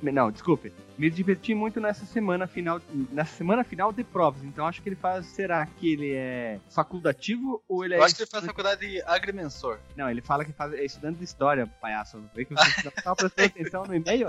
Não, 0.00 0.30
desculpe. 0.30 0.72
Me 0.96 1.10
diverti 1.10 1.52
muito 1.52 1.80
nessa 1.80 2.06
semana 2.06 2.46
final, 2.46 2.80
nessa 3.10 3.34
semana 3.34 3.64
final 3.64 3.92
de 3.92 4.04
provas. 4.04 4.44
Então 4.44 4.64
acho 4.64 4.80
que 4.80 4.88
ele 4.88 4.94
faz. 4.94 5.26
Será 5.26 5.66
que 5.66 5.92
ele 5.92 6.12
é 6.14 6.60
facultativo 6.70 7.60
ou 7.68 7.84
ele 7.84 7.94
é. 7.94 7.98
Eu 7.98 8.04
acho 8.04 8.14
que 8.14 8.22
ele 8.22 8.30
faz 8.30 8.44
faculdade 8.46 8.88
de 8.88 9.02
agrimensor. 9.02 9.80
Não, 9.96 10.08
ele 10.08 10.20
fala 10.22 10.44
que 10.44 10.52
faz, 10.52 10.72
é 10.74 10.84
estudante 10.84 11.18
de 11.18 11.24
história, 11.24 11.66
palhaço. 11.80 12.22
Vê 12.36 12.44
que 12.44 12.54
você 12.54 12.84
não 12.84 12.92
tá 12.92 13.16
prestando 13.16 13.46
atenção 13.48 13.84
no 13.84 13.94
e-mail? 13.96 14.28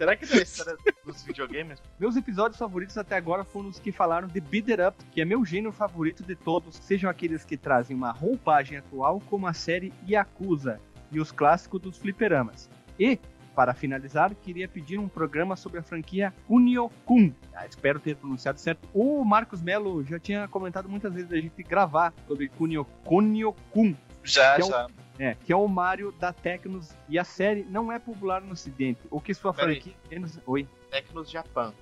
Será 0.00 0.16
que 0.16 0.24
não 0.24 0.32
é 0.36 0.38
a 0.38 0.42
história 0.42 0.78
dos 1.04 1.22
videogames? 1.22 1.78
Meus 1.98 2.16
episódios 2.16 2.58
favoritos 2.58 2.96
até 2.96 3.16
agora 3.16 3.44
foram 3.44 3.68
os 3.68 3.78
que 3.78 3.92
falaram 3.92 4.26
de 4.28 4.40
Beat 4.40 4.70
It 4.70 4.80
Up, 4.80 5.04
que 5.12 5.20
é 5.20 5.26
meu 5.26 5.44
gênero 5.44 5.72
favorito 5.72 6.22
de 6.22 6.34
todos, 6.34 6.76
sejam 6.76 7.10
aqueles 7.10 7.44
que 7.44 7.54
trazem 7.54 7.94
uma 7.94 8.10
roupagem 8.10 8.78
atual, 8.78 9.20
como 9.28 9.46
a 9.46 9.52
série 9.52 9.92
Yakuza 10.08 10.80
e 11.12 11.20
os 11.20 11.30
clássicos 11.30 11.82
dos 11.82 11.98
fliperamas. 11.98 12.70
E, 12.98 13.18
para 13.54 13.74
finalizar, 13.74 14.34
queria 14.36 14.66
pedir 14.66 14.96
um 14.98 15.06
programa 15.06 15.54
sobre 15.54 15.78
a 15.80 15.82
franquia 15.82 16.32
Kunio-kun. 16.48 17.34
Ah, 17.54 17.66
espero 17.66 18.00
ter 18.00 18.16
pronunciado 18.16 18.58
certo. 18.58 18.88
O 18.94 19.22
Marcos 19.22 19.60
Melo 19.60 20.02
já 20.02 20.18
tinha 20.18 20.48
comentado 20.48 20.88
muitas 20.88 21.12
vezes 21.12 21.30
a 21.30 21.36
gente 21.36 21.62
gravar 21.62 22.14
sobre 22.26 22.48
Kunio- 22.48 22.86
Kunio-kun. 23.04 23.94
Já, 24.24 24.56
é 24.58 24.64
o- 24.64 24.68
já. 24.68 24.86
É, 25.20 25.34
que 25.34 25.52
é 25.52 25.56
o 25.56 25.68
Mario 25.68 26.12
da 26.12 26.32
Tecnos, 26.32 26.94
e 27.06 27.18
a 27.18 27.24
série 27.24 27.62
não 27.64 27.92
é 27.92 27.98
popular 27.98 28.40
no 28.40 28.52
ocidente, 28.52 29.00
o 29.10 29.20
que 29.20 29.34
sua 29.34 29.52
franquia... 29.52 29.92
menos- 30.10 30.38
Oi? 30.46 30.66
Tecnos 30.90 31.30
Japan. 31.30 31.74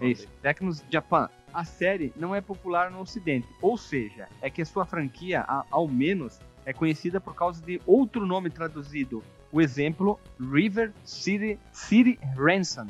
É 0.00 0.08
isso, 0.08 0.26
Tecnos 0.40 0.82
Japan. 0.90 1.28
A 1.52 1.62
série 1.64 2.10
não 2.16 2.34
é 2.34 2.40
popular 2.40 2.90
no 2.90 2.98
ocidente, 3.00 3.46
ou 3.60 3.76
seja, 3.76 4.28
é 4.40 4.48
que 4.48 4.62
a 4.62 4.66
sua 4.66 4.86
franquia, 4.86 5.42
a- 5.42 5.64
ao 5.70 5.86
menos, 5.86 6.40
é 6.64 6.72
conhecida 6.72 7.20
por 7.20 7.34
causa 7.34 7.62
de 7.62 7.80
outro 7.86 8.24
nome 8.24 8.48
traduzido. 8.48 9.22
O 9.52 9.60
exemplo, 9.60 10.18
River 10.40 10.92
City, 11.04 11.58
City 11.72 12.18
Ransom, 12.34 12.86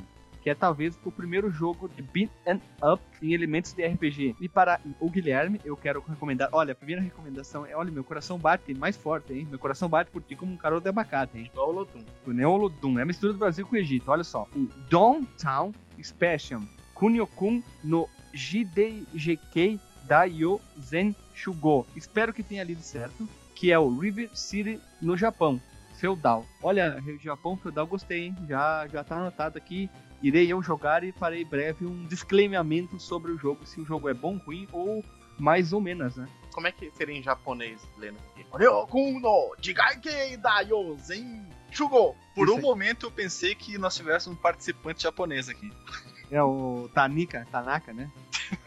que 0.46 0.50
é 0.50 0.54
talvez 0.54 0.96
o 1.04 1.10
primeiro 1.10 1.50
jogo 1.50 1.88
de 1.88 2.00
beat 2.02 2.30
and 2.46 2.60
up 2.80 3.02
em 3.20 3.34
elementos 3.34 3.72
de 3.72 3.84
RPG. 3.84 4.36
E 4.40 4.48
para 4.48 4.80
o 5.00 5.10
Guilherme, 5.10 5.60
eu 5.64 5.76
quero 5.76 6.00
recomendar. 6.08 6.48
Olha, 6.52 6.70
a 6.70 6.74
primeira 6.76 7.02
recomendação 7.02 7.66
é: 7.66 7.74
olha, 7.74 7.90
meu 7.90 8.04
coração 8.04 8.38
bate 8.38 8.72
mais 8.72 8.96
forte, 8.96 9.32
hein? 9.32 9.44
Meu 9.50 9.58
coração 9.58 9.88
bate 9.88 10.08
por 10.08 10.22
ti 10.22 10.36
como 10.36 10.52
um 10.52 10.56
caroço 10.56 10.84
de 10.84 10.88
abacate, 10.88 11.36
hein? 11.36 11.50
Igual 11.52 11.70
o 11.70 11.72
Lodum. 11.72 12.04
O 12.24 12.30
Neolodum. 12.30 12.96
É 12.96 13.02
a 13.02 13.04
mistura 13.04 13.32
do 13.32 13.40
Brasil 13.40 13.66
com 13.66 13.74
o 13.74 13.76
Egito. 13.76 14.08
Olha 14.08 14.22
só. 14.22 14.46
O 14.54 14.68
Downtown 14.88 15.72
Special. 16.00 16.62
Kunio-kun 16.94 17.60
no 17.82 18.08
JDGK 18.32 19.80
Daio 20.04 20.60
Zen 20.80 21.16
Shugo. 21.34 21.88
Espero 21.96 22.32
que 22.32 22.44
tenha 22.44 22.62
lido 22.62 22.82
certo. 22.82 23.28
Que 23.56 23.72
é 23.72 23.78
o 23.80 23.98
River 23.98 24.30
City 24.32 24.80
no 25.02 25.16
Japão. 25.16 25.60
feudal. 25.96 26.46
Olha, 26.62 27.02
Japão 27.20 27.56
feudal 27.56 27.86
gostei, 27.86 28.26
hein? 28.26 28.36
Já, 28.46 28.86
já 28.86 29.02
tá 29.02 29.16
anotado 29.16 29.58
aqui. 29.58 29.90
Irei 30.26 30.52
eu 30.52 30.60
jogar 30.60 31.04
e 31.04 31.12
farei 31.12 31.44
breve 31.44 31.86
um 31.86 32.04
disclaimamento 32.04 32.98
sobre 32.98 33.30
o 33.30 33.38
jogo, 33.38 33.64
se 33.64 33.80
o 33.80 33.84
jogo 33.84 34.08
é 34.08 34.12
bom, 34.12 34.38
ruim 34.38 34.66
ou 34.72 35.04
mais 35.38 35.72
ou 35.72 35.80
menos, 35.80 36.16
né? 36.16 36.26
Como 36.52 36.66
é 36.66 36.72
que 36.72 36.90
seria 36.90 37.16
em 37.16 37.22
japonês, 37.22 37.80
lendo 37.96 38.18
aqui? 38.18 38.44
Ryokun 38.52 39.20
no 39.20 39.54
Jigaikei 39.60 40.36
da 40.36 40.62
Yozen 40.62 41.46
Shugo. 41.70 42.16
Por 42.34 42.50
um 42.50 42.60
momento 42.60 43.06
eu 43.06 43.10
pensei 43.12 43.54
que 43.54 43.78
nós 43.78 43.94
tivéssemos 43.94 44.36
um 44.36 44.42
participante 44.42 45.04
japonês 45.04 45.48
aqui. 45.48 45.70
É 46.28 46.42
o 46.42 46.90
Tanika, 46.92 47.46
Tanaka, 47.52 47.92
né? 47.92 48.10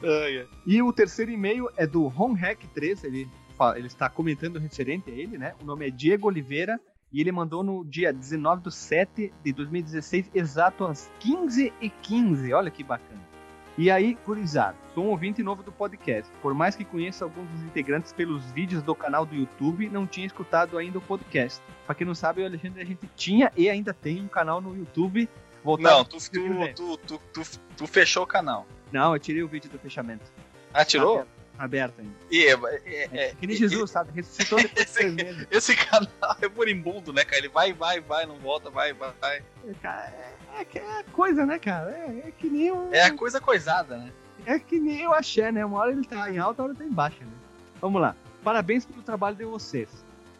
Ai, 0.00 0.38
ai. 0.38 0.48
E 0.64 0.80
o 0.80 0.92
terceiro 0.92 1.32
e-mail 1.32 1.68
é 1.76 1.88
do 1.88 2.04
HomeHack3, 2.04 3.02
ele, 3.02 3.28
ele 3.74 3.86
está 3.88 4.08
comentando 4.08 4.60
referente 4.60 5.10
a 5.10 5.12
ele, 5.12 5.36
né? 5.36 5.56
O 5.60 5.64
nome 5.64 5.88
é 5.88 5.90
Diego 5.90 6.28
Oliveira 6.28 6.80
e 7.12 7.20
ele 7.20 7.32
mandou 7.32 7.62
no 7.62 7.84
dia 7.84 8.12
19 8.12 8.62
de 8.62 8.74
7 8.74 9.32
de 9.44 9.52
2016, 9.52 10.30
exato 10.34 10.84
às 10.84 11.10
15h15. 11.20 12.54
Olha 12.54 12.70
que 12.70 12.84
bacana. 12.84 13.28
E 13.76 13.92
aí, 13.92 14.18
gurizada, 14.26 14.76
sou 14.92 15.04
um 15.04 15.10
ouvinte 15.10 15.40
novo 15.40 15.62
do 15.62 15.70
podcast. 15.70 16.32
Por 16.42 16.52
mais 16.52 16.74
que 16.74 16.84
conheça 16.84 17.24
alguns 17.24 17.48
dos 17.48 17.62
integrantes 17.62 18.12
pelos 18.12 18.50
vídeos 18.50 18.82
do 18.82 18.92
canal 18.92 19.24
do 19.24 19.36
YouTube, 19.36 19.88
não 19.88 20.04
tinha 20.04 20.26
escutado 20.26 20.76
ainda 20.76 20.98
o 20.98 21.00
podcast. 21.00 21.62
Pra 21.86 21.94
quem 21.94 22.04
não 22.04 22.14
sabe, 22.14 22.42
o 22.42 22.44
Alexandre, 22.44 22.82
a 22.82 22.84
gente 22.84 23.08
tinha 23.14 23.52
e 23.56 23.70
ainda 23.70 23.94
tem 23.94 24.20
um 24.20 24.26
canal 24.26 24.60
no 24.60 24.76
YouTube 24.76 25.28
voltado... 25.62 25.96
Não, 25.96 26.04
tu, 26.04 26.18
tu, 26.18 26.74
tu, 26.74 26.96
tu, 26.98 27.20
tu, 27.32 27.60
tu 27.76 27.86
fechou 27.86 28.24
o 28.24 28.26
canal. 28.26 28.66
Não, 28.90 29.14
eu 29.14 29.20
tirei 29.20 29.44
o 29.44 29.48
vídeo 29.48 29.70
do 29.70 29.78
fechamento. 29.78 30.24
Ah, 30.74 30.84
tirou? 30.84 31.24
Aberto, 31.58 32.00
ainda. 32.00 32.12
E, 32.30 32.46
é, 32.46 32.52
é, 32.86 33.08
é, 33.12 33.34
que 33.34 33.46
nem 33.46 33.56
Jesus, 33.56 33.90
sabe? 33.90 34.12
Ressuscitou 34.12 34.60
depois 34.62 34.86
de 34.86 34.92
três 34.94 35.12
meses. 35.14 35.46
Esse 35.50 35.74
canal 35.74 36.08
é 36.40 36.48
moribundo, 36.48 37.12
né, 37.12 37.24
cara? 37.24 37.38
Ele 37.38 37.48
vai, 37.48 37.72
vai, 37.72 38.00
vai, 38.00 38.26
não 38.26 38.36
volta, 38.38 38.70
vai, 38.70 38.92
vai, 38.92 39.12
vai. 39.20 39.42
Cara, 39.82 40.06
é, 40.56 40.60
é 40.60 40.78
é 40.78 41.02
coisa, 41.12 41.44
né, 41.44 41.58
cara? 41.58 41.90
É, 41.90 42.28
é 42.28 42.30
que 42.30 42.48
nem 42.48 42.70
o. 42.70 42.88
É 42.92 43.02
a 43.02 43.12
coisa 43.12 43.40
coisada, 43.40 43.96
né? 43.98 44.12
É 44.46 44.58
que 44.58 44.78
nem 44.78 45.06
o 45.08 45.12
axé, 45.12 45.50
né? 45.50 45.64
Uma 45.64 45.78
hora 45.80 45.92
ele 45.92 46.04
tá 46.06 46.30
em 46.30 46.38
alta, 46.38 46.62
outra 46.62 46.64
hora 46.64 46.74
tá 46.74 46.84
em 46.84 46.92
baixa, 46.94 47.24
né? 47.24 47.32
Vamos 47.80 48.00
lá. 48.00 48.14
Parabéns 48.44 48.84
pelo 48.86 49.02
trabalho 49.02 49.34
de 49.36 49.44
vocês. 49.44 49.88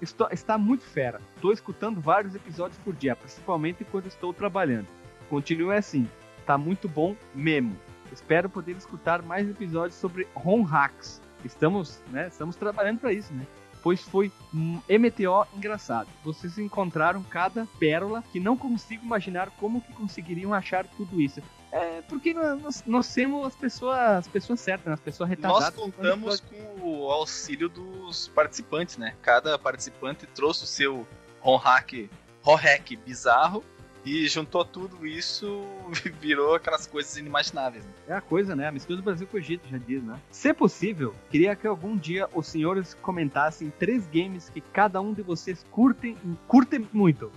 Estou- 0.01 0.29
está 0.31 0.57
muito 0.57 0.85
fera. 0.85 1.21
Estou 1.35 1.53
escutando 1.53 2.01
vários 2.01 2.33
episódios 2.35 2.79
por 2.85 2.95
dia, 2.95 3.17
principalmente 3.17 3.85
quando 3.85 4.07
estou 4.07 4.33
trabalhando. 4.33 4.87
Continue 5.29 5.75
assim. 5.77 6.09
Tá 6.47 6.57
muito 6.57 6.89
bom 6.89 7.17
mesmo. 7.35 7.77
Espero 8.12 8.49
poder 8.49 8.77
escutar 8.77 9.23
mais 9.23 9.49
episódios 9.49 9.95
sobre 9.95 10.27
ROM 10.35 10.62
hacks. 10.62 11.21
Estamos, 11.45 12.00
né? 12.11 12.29
Estamos 12.29 12.57
trabalhando 12.57 12.99
para 12.99 13.12
isso, 13.12 13.33
né? 13.33 13.47
Pois 13.83 14.03
foi 14.03 14.33
um 14.53 14.81
MTO 14.88 15.47
engraçado. 15.57 16.09
Vocês 16.25 16.59
encontraram 16.59 17.23
cada 17.23 17.67
pérola 17.79 18.25
que 18.33 18.41
não 18.41 18.57
consigo 18.57 19.05
imaginar 19.05 19.50
como 19.50 19.81
que 19.81 19.93
conseguiriam 19.93 20.53
achar 20.53 20.87
tudo 20.87 21.21
isso. 21.21 21.41
É 21.71 22.03
porque 22.09 22.33
nós, 22.33 22.83
nós 22.87 23.12
temos 23.12 23.47
as 23.47 23.55
pessoas, 23.55 23.99
as 23.99 24.29
pessoas 24.29 24.61
certas, 24.61 24.87
né? 24.87 24.95
as 24.95 25.00
pessoas 25.00 25.29
Nós 25.29 25.38
retardadas. 25.38 25.75
contamos 25.75 26.41
com 26.41 26.81
o 26.81 27.11
auxílio 27.11 27.69
dos 27.69 28.29
participantes, 28.29 28.97
né? 28.97 29.15
Cada 29.21 29.59
participante 29.59 30.27
trouxe 30.27 30.65
o 30.65 30.67
seu 30.67 31.07
ROM 31.41 31.57
hack, 31.57 32.09
ROM 32.43 32.57
hack 32.57 32.97
bizarro 33.05 33.62
e 34.09 34.27
juntou 34.27 34.65
tudo 34.65 35.07
isso 35.07 35.62
virou 36.19 36.55
aquelas 36.55 36.87
coisas 36.87 37.17
inimagináveis. 37.17 37.85
Né? 37.85 37.93
É 38.09 38.15
a 38.15 38.21
coisa, 38.23 38.57
né? 38.57 38.69
A 38.69 38.73
mistura 38.73 38.97
do 38.97 39.03
Brasil 39.03 39.27
com 39.27 39.37
o 39.37 39.41
Egito, 39.41 39.69
já 39.69 39.77
diz, 39.77 40.03
né? 40.03 40.19
Se 40.31 40.55
possível, 40.55 41.15
queria 41.31 41.55
que 41.55 41.67
algum 41.67 41.95
dia 41.95 42.27
os 42.35 42.47
senhores 42.47 42.95
comentassem 42.95 43.71
três 43.79 44.07
games 44.07 44.49
que 44.49 44.62
cada 44.62 45.00
um 45.00 45.12
de 45.12 45.21
vocês 45.21 45.65
curtem, 45.71 46.17
curtem 46.47 46.88
muito. 46.93 47.31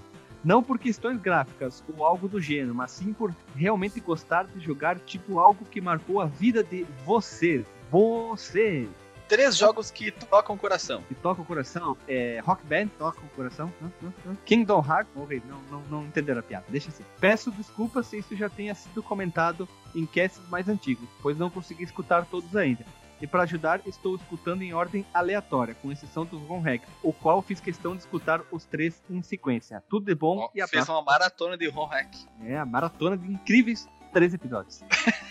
Não 0.44 0.64
por 0.64 0.80
questões 0.80 1.20
gráficas 1.20 1.84
ou 1.96 2.06
algo 2.06 2.28
do 2.28 2.42
gênero, 2.42 2.74
mas 2.74 2.92
sim 2.92 3.14
por 3.14 3.36
realmente 3.56 4.00
gostar 4.00 4.46
de 4.46 4.60
jogar 4.60 4.98
tipo 5.00 5.40
algo 5.40 5.66
que 5.66 5.82
marcou 5.82 6.20
a 6.22 6.26
vida 6.26 6.64
de 6.64 6.86
vocês. 7.06 7.66
Você 7.92 8.88
Três 9.32 9.56
jogos 9.56 9.90
que 9.90 10.12
tocam 10.12 10.58
o 10.58 10.60
coração. 10.60 11.02
que 11.04 11.16
toca 11.16 11.42
o 11.42 11.46
coração, 11.46 11.96
é 12.06 12.42
Rock 12.44 12.66
Band, 12.66 12.88
toca 13.00 13.18
o 13.22 13.30
coração. 13.30 13.72
Hã? 13.82 13.90
Hã? 14.04 14.14
Hã? 14.28 14.36
Kingdom 14.44 14.84
Hearts, 14.86 15.10
morri, 15.16 15.42
não, 15.48 15.62
não, 15.72 15.82
não 15.90 16.06
entenderam 16.06 16.42
a 16.42 16.44
piada, 16.44 16.66
deixa 16.68 16.90
assim. 16.90 17.06
Peço 17.18 17.50
desculpas 17.50 18.08
se 18.08 18.18
isso 18.18 18.36
já 18.36 18.50
tenha 18.50 18.76
sido 18.76 19.02
comentado 19.02 19.70
em 19.96 20.06
casts 20.06 20.42
mais 20.50 20.68
antigos, 20.68 21.08
pois 21.22 21.38
não 21.38 21.50
consegui 21.50 21.86
escutar 21.86 22.26
todos 22.26 22.54
ainda. 22.58 22.86
E 23.22 23.26
para 23.26 23.44
ajudar, 23.44 23.80
estou 23.86 24.18
escutando 24.18 24.64
em 24.64 24.74
ordem 24.74 25.06
aleatória, 25.14 25.76
com 25.76 25.94
exceção 25.94 26.26
dos 26.26 26.42
Von 26.42 26.60
Hack, 26.60 26.82
o 27.02 27.14
qual 27.14 27.42
fiz 27.42 27.62
questão 27.62 27.96
de 27.96 28.02
escutar 28.02 28.42
os 28.52 28.66
três 28.66 29.02
em 29.10 29.22
sequência. 29.22 29.82
Tudo 29.90 30.08
de 30.08 30.14
bom 30.14 30.40
Ó, 30.40 30.50
e 30.54 30.60
Fez 30.68 30.74
abraço. 30.74 30.92
uma 30.92 31.04
maratona 31.04 31.58
de 31.58 31.70
ROM 31.70 31.86
hack. 31.86 32.14
É, 32.44 32.58
a 32.58 32.66
maratona 32.66 33.16
de 33.16 33.32
incríveis 33.32 33.88
três 34.12 34.34
episódios. 34.34 34.82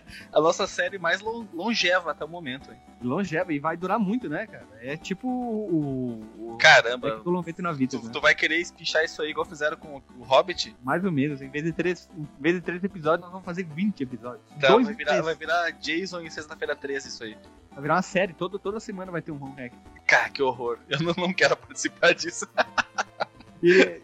A 0.32 0.40
nossa 0.40 0.66
série 0.66 0.98
mais 0.98 1.20
lon- 1.20 1.46
longeva 1.52 2.10
até 2.10 2.24
o 2.24 2.28
momento. 2.28 2.70
Hein? 2.72 2.78
Longeva, 3.02 3.52
e 3.52 3.58
vai 3.58 3.76
durar 3.76 3.98
muito, 3.98 4.28
né, 4.28 4.46
cara? 4.46 4.66
É 4.80 4.96
tipo 4.96 5.28
o. 5.28 6.24
o 6.38 6.56
Caramba, 6.58 7.10
Tecno 7.16 7.32
99 7.32 7.78
vidas, 7.78 8.00
tu, 8.00 8.06
né? 8.06 8.12
tu 8.12 8.20
vai 8.20 8.34
querer 8.34 8.58
espichar 8.58 9.04
isso 9.04 9.20
aí 9.22 9.30
igual 9.30 9.44
fizeram 9.46 9.76
com 9.76 10.02
o 10.18 10.22
Hobbit? 10.22 10.74
Mais 10.82 11.04
ou 11.04 11.12
menos. 11.12 11.40
Em 11.42 11.48
vez 11.48 11.64
de 11.64 11.72
três, 11.72 12.08
em 12.16 12.26
vez 12.40 12.54
de 12.56 12.60
três 12.62 12.82
episódios, 12.82 13.20
nós 13.22 13.30
vamos 13.30 13.44
fazer 13.44 13.64
20 13.64 14.00
episódios. 14.02 14.42
Então 14.56 14.72
Dois 14.72 14.86
vai 14.86 14.94
virar, 14.94 15.20
vai 15.22 15.34
virar 15.34 15.70
Jason 15.72 16.20
em 16.20 16.30
sexta-feira 16.30 16.74
13 16.74 17.08
isso 17.08 17.24
aí. 17.24 17.36
Vai 17.72 17.82
virar 17.82 17.94
uma 17.96 18.02
série. 18.02 18.32
Todo, 18.32 18.58
toda 18.58 18.80
semana 18.80 19.12
vai 19.12 19.20
ter 19.20 19.32
um 19.32 19.42
home 19.42 19.54
hack. 19.56 19.72
Cara, 20.06 20.30
que 20.30 20.42
horror. 20.42 20.78
Eu 20.88 21.00
não, 21.02 21.12
não 21.16 21.32
quero 21.32 21.56
participar 21.56 22.14
disso. 22.14 22.46
E 23.62 23.70
ele, 23.70 24.02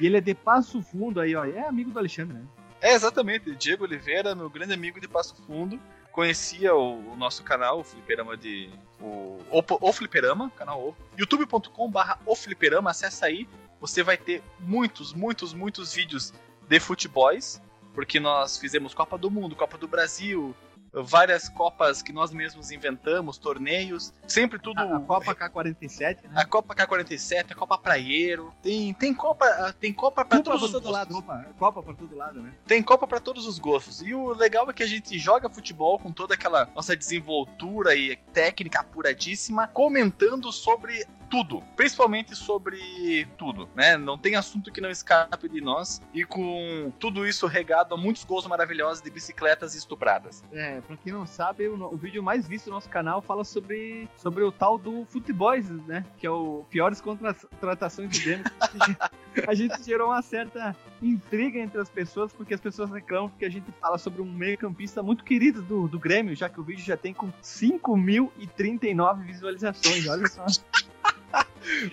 e 0.00 0.06
ele 0.06 0.16
é 0.16 0.20
de 0.20 0.34
Passo 0.34 0.80
Fundo 0.82 1.20
aí, 1.20 1.34
ó. 1.36 1.44
É 1.44 1.66
amigo 1.68 1.90
do 1.90 1.98
Alexandre, 1.98 2.36
né? 2.36 2.42
É, 2.80 2.94
exatamente. 2.94 3.54
Diego 3.54 3.84
Oliveira, 3.84 4.34
meu 4.34 4.48
grande 4.48 4.72
amigo 4.72 5.00
de 5.00 5.08
Passo 5.08 5.34
Fundo. 5.46 5.80
Conhecia 6.12 6.74
o, 6.74 7.12
o 7.12 7.16
nosso 7.16 7.42
canal, 7.42 7.80
o 7.80 7.84
Fliperama 7.84 8.36
de. 8.36 8.70
O, 9.00 9.38
o, 9.50 9.62
o 9.80 9.92
Fliperama, 9.92 10.50
canal 10.50 10.80
O. 10.80 10.96
youtube.com/barra 11.16 12.18
o 12.26 12.34
Fliperama, 12.34 12.90
acessa 12.90 13.26
aí. 13.26 13.48
Você 13.80 14.02
vai 14.02 14.16
ter 14.16 14.42
muitos, 14.58 15.12
muitos, 15.12 15.52
muitos 15.52 15.92
vídeos 15.92 16.32
de 16.68 16.80
futebols. 16.80 17.60
Porque 17.94 18.20
nós 18.20 18.58
fizemos 18.58 18.94
Copa 18.94 19.18
do 19.18 19.30
Mundo, 19.30 19.56
Copa 19.56 19.76
do 19.76 19.88
Brasil, 19.88 20.54
várias 20.92 21.48
Copas 21.48 22.02
que 22.02 22.12
nós 22.12 22.32
mesmos 22.32 22.70
inventamos, 22.70 23.38
torneios. 23.38 24.12
Sempre 24.26 24.58
tudo. 24.58 24.78
A, 24.78 24.96
a 24.96 25.00
Copa 25.00 25.34
K47, 25.34 26.24
né? 26.24 26.30
A 26.34 26.44
Copa 26.44 26.74
K47, 26.74 27.52
a 27.52 27.54
Copa 27.54 27.78
Praieiro, 27.78 28.52
tem, 28.62 28.92
tem 28.94 29.14
Copa, 29.14 29.74
tem 29.80 29.92
Copa 29.92 30.24
pra 30.24 30.40
todos 30.40 30.62
os 30.62 30.70
todo 30.72 30.90
lado, 30.90 31.12
gostos. 31.12 31.28
opa. 31.28 31.46
Copa 31.58 31.82
pra 31.82 31.94
todo 31.94 32.16
lado, 32.16 32.40
né? 32.40 32.52
Tem 32.66 32.82
Copa 32.82 33.06
pra 33.06 33.20
todos 33.20 33.46
os 33.46 33.58
gostos. 33.58 34.02
E 34.02 34.14
o 34.14 34.28
legal 34.32 34.68
é 34.70 34.72
que 34.72 34.82
a 34.82 34.86
gente 34.86 35.18
joga 35.18 35.48
futebol 35.48 35.98
com 35.98 36.12
toda 36.12 36.34
aquela 36.34 36.68
nossa 36.74 36.96
desenvoltura 36.96 37.94
e 37.94 38.16
técnica 38.32 38.80
apuradíssima, 38.80 39.66
comentando 39.68 40.50
sobre 40.52 41.06
tudo, 41.30 41.62
principalmente 41.76 42.34
sobre 42.34 43.26
tudo, 43.36 43.68
né? 43.74 43.96
Não 43.96 44.18
tem 44.18 44.34
assunto 44.36 44.72
que 44.72 44.80
não 44.80 44.90
escape 44.90 45.48
de 45.48 45.60
nós 45.60 46.00
e 46.12 46.24
com 46.24 46.92
tudo 46.98 47.26
isso 47.26 47.46
regado 47.46 47.94
a 47.94 47.98
muitos 47.98 48.24
gols 48.24 48.46
maravilhosos 48.46 49.02
de 49.02 49.10
bicicletas 49.10 49.74
estupradas. 49.74 50.42
É, 50.52 50.80
pra 50.80 50.96
quem 50.96 51.12
não 51.12 51.26
sabe, 51.26 51.68
o, 51.68 51.74
o 51.74 51.96
vídeo 51.96 52.22
mais 52.22 52.46
visto 52.46 52.66
do 52.66 52.70
nosso 52.72 52.88
canal 52.88 53.20
fala 53.20 53.44
sobre, 53.44 54.08
sobre 54.16 54.42
o 54.42 54.50
tal 54.52 54.78
do 54.78 55.04
Futeboys, 55.06 55.68
né? 55.86 56.04
Que 56.18 56.26
é 56.26 56.30
o 56.30 56.64
piores 56.70 57.00
contratações 57.00 58.10
do 58.10 58.24
Grêmio. 58.24 58.44
a 59.46 59.54
gente 59.54 59.82
gerou 59.84 60.08
uma 60.08 60.22
certa 60.22 60.74
intriga 61.02 61.58
entre 61.58 61.80
as 61.80 61.88
pessoas, 61.88 62.32
porque 62.32 62.54
as 62.54 62.60
pessoas 62.60 62.90
reclamam 62.90 63.30
que 63.38 63.44
a 63.44 63.50
gente 63.50 63.70
fala 63.80 63.98
sobre 63.98 64.22
um 64.22 64.30
meio-campista 64.30 65.02
muito 65.02 65.24
querido 65.24 65.62
do, 65.62 65.88
do 65.88 65.98
Grêmio, 65.98 66.34
já 66.34 66.48
que 66.48 66.60
o 66.60 66.62
vídeo 66.62 66.84
já 66.84 66.96
tem 66.96 67.12
com 67.12 67.30
5.039 67.42 69.24
visualizações. 69.24 70.06
Olha 70.08 70.26
só. 70.26 70.46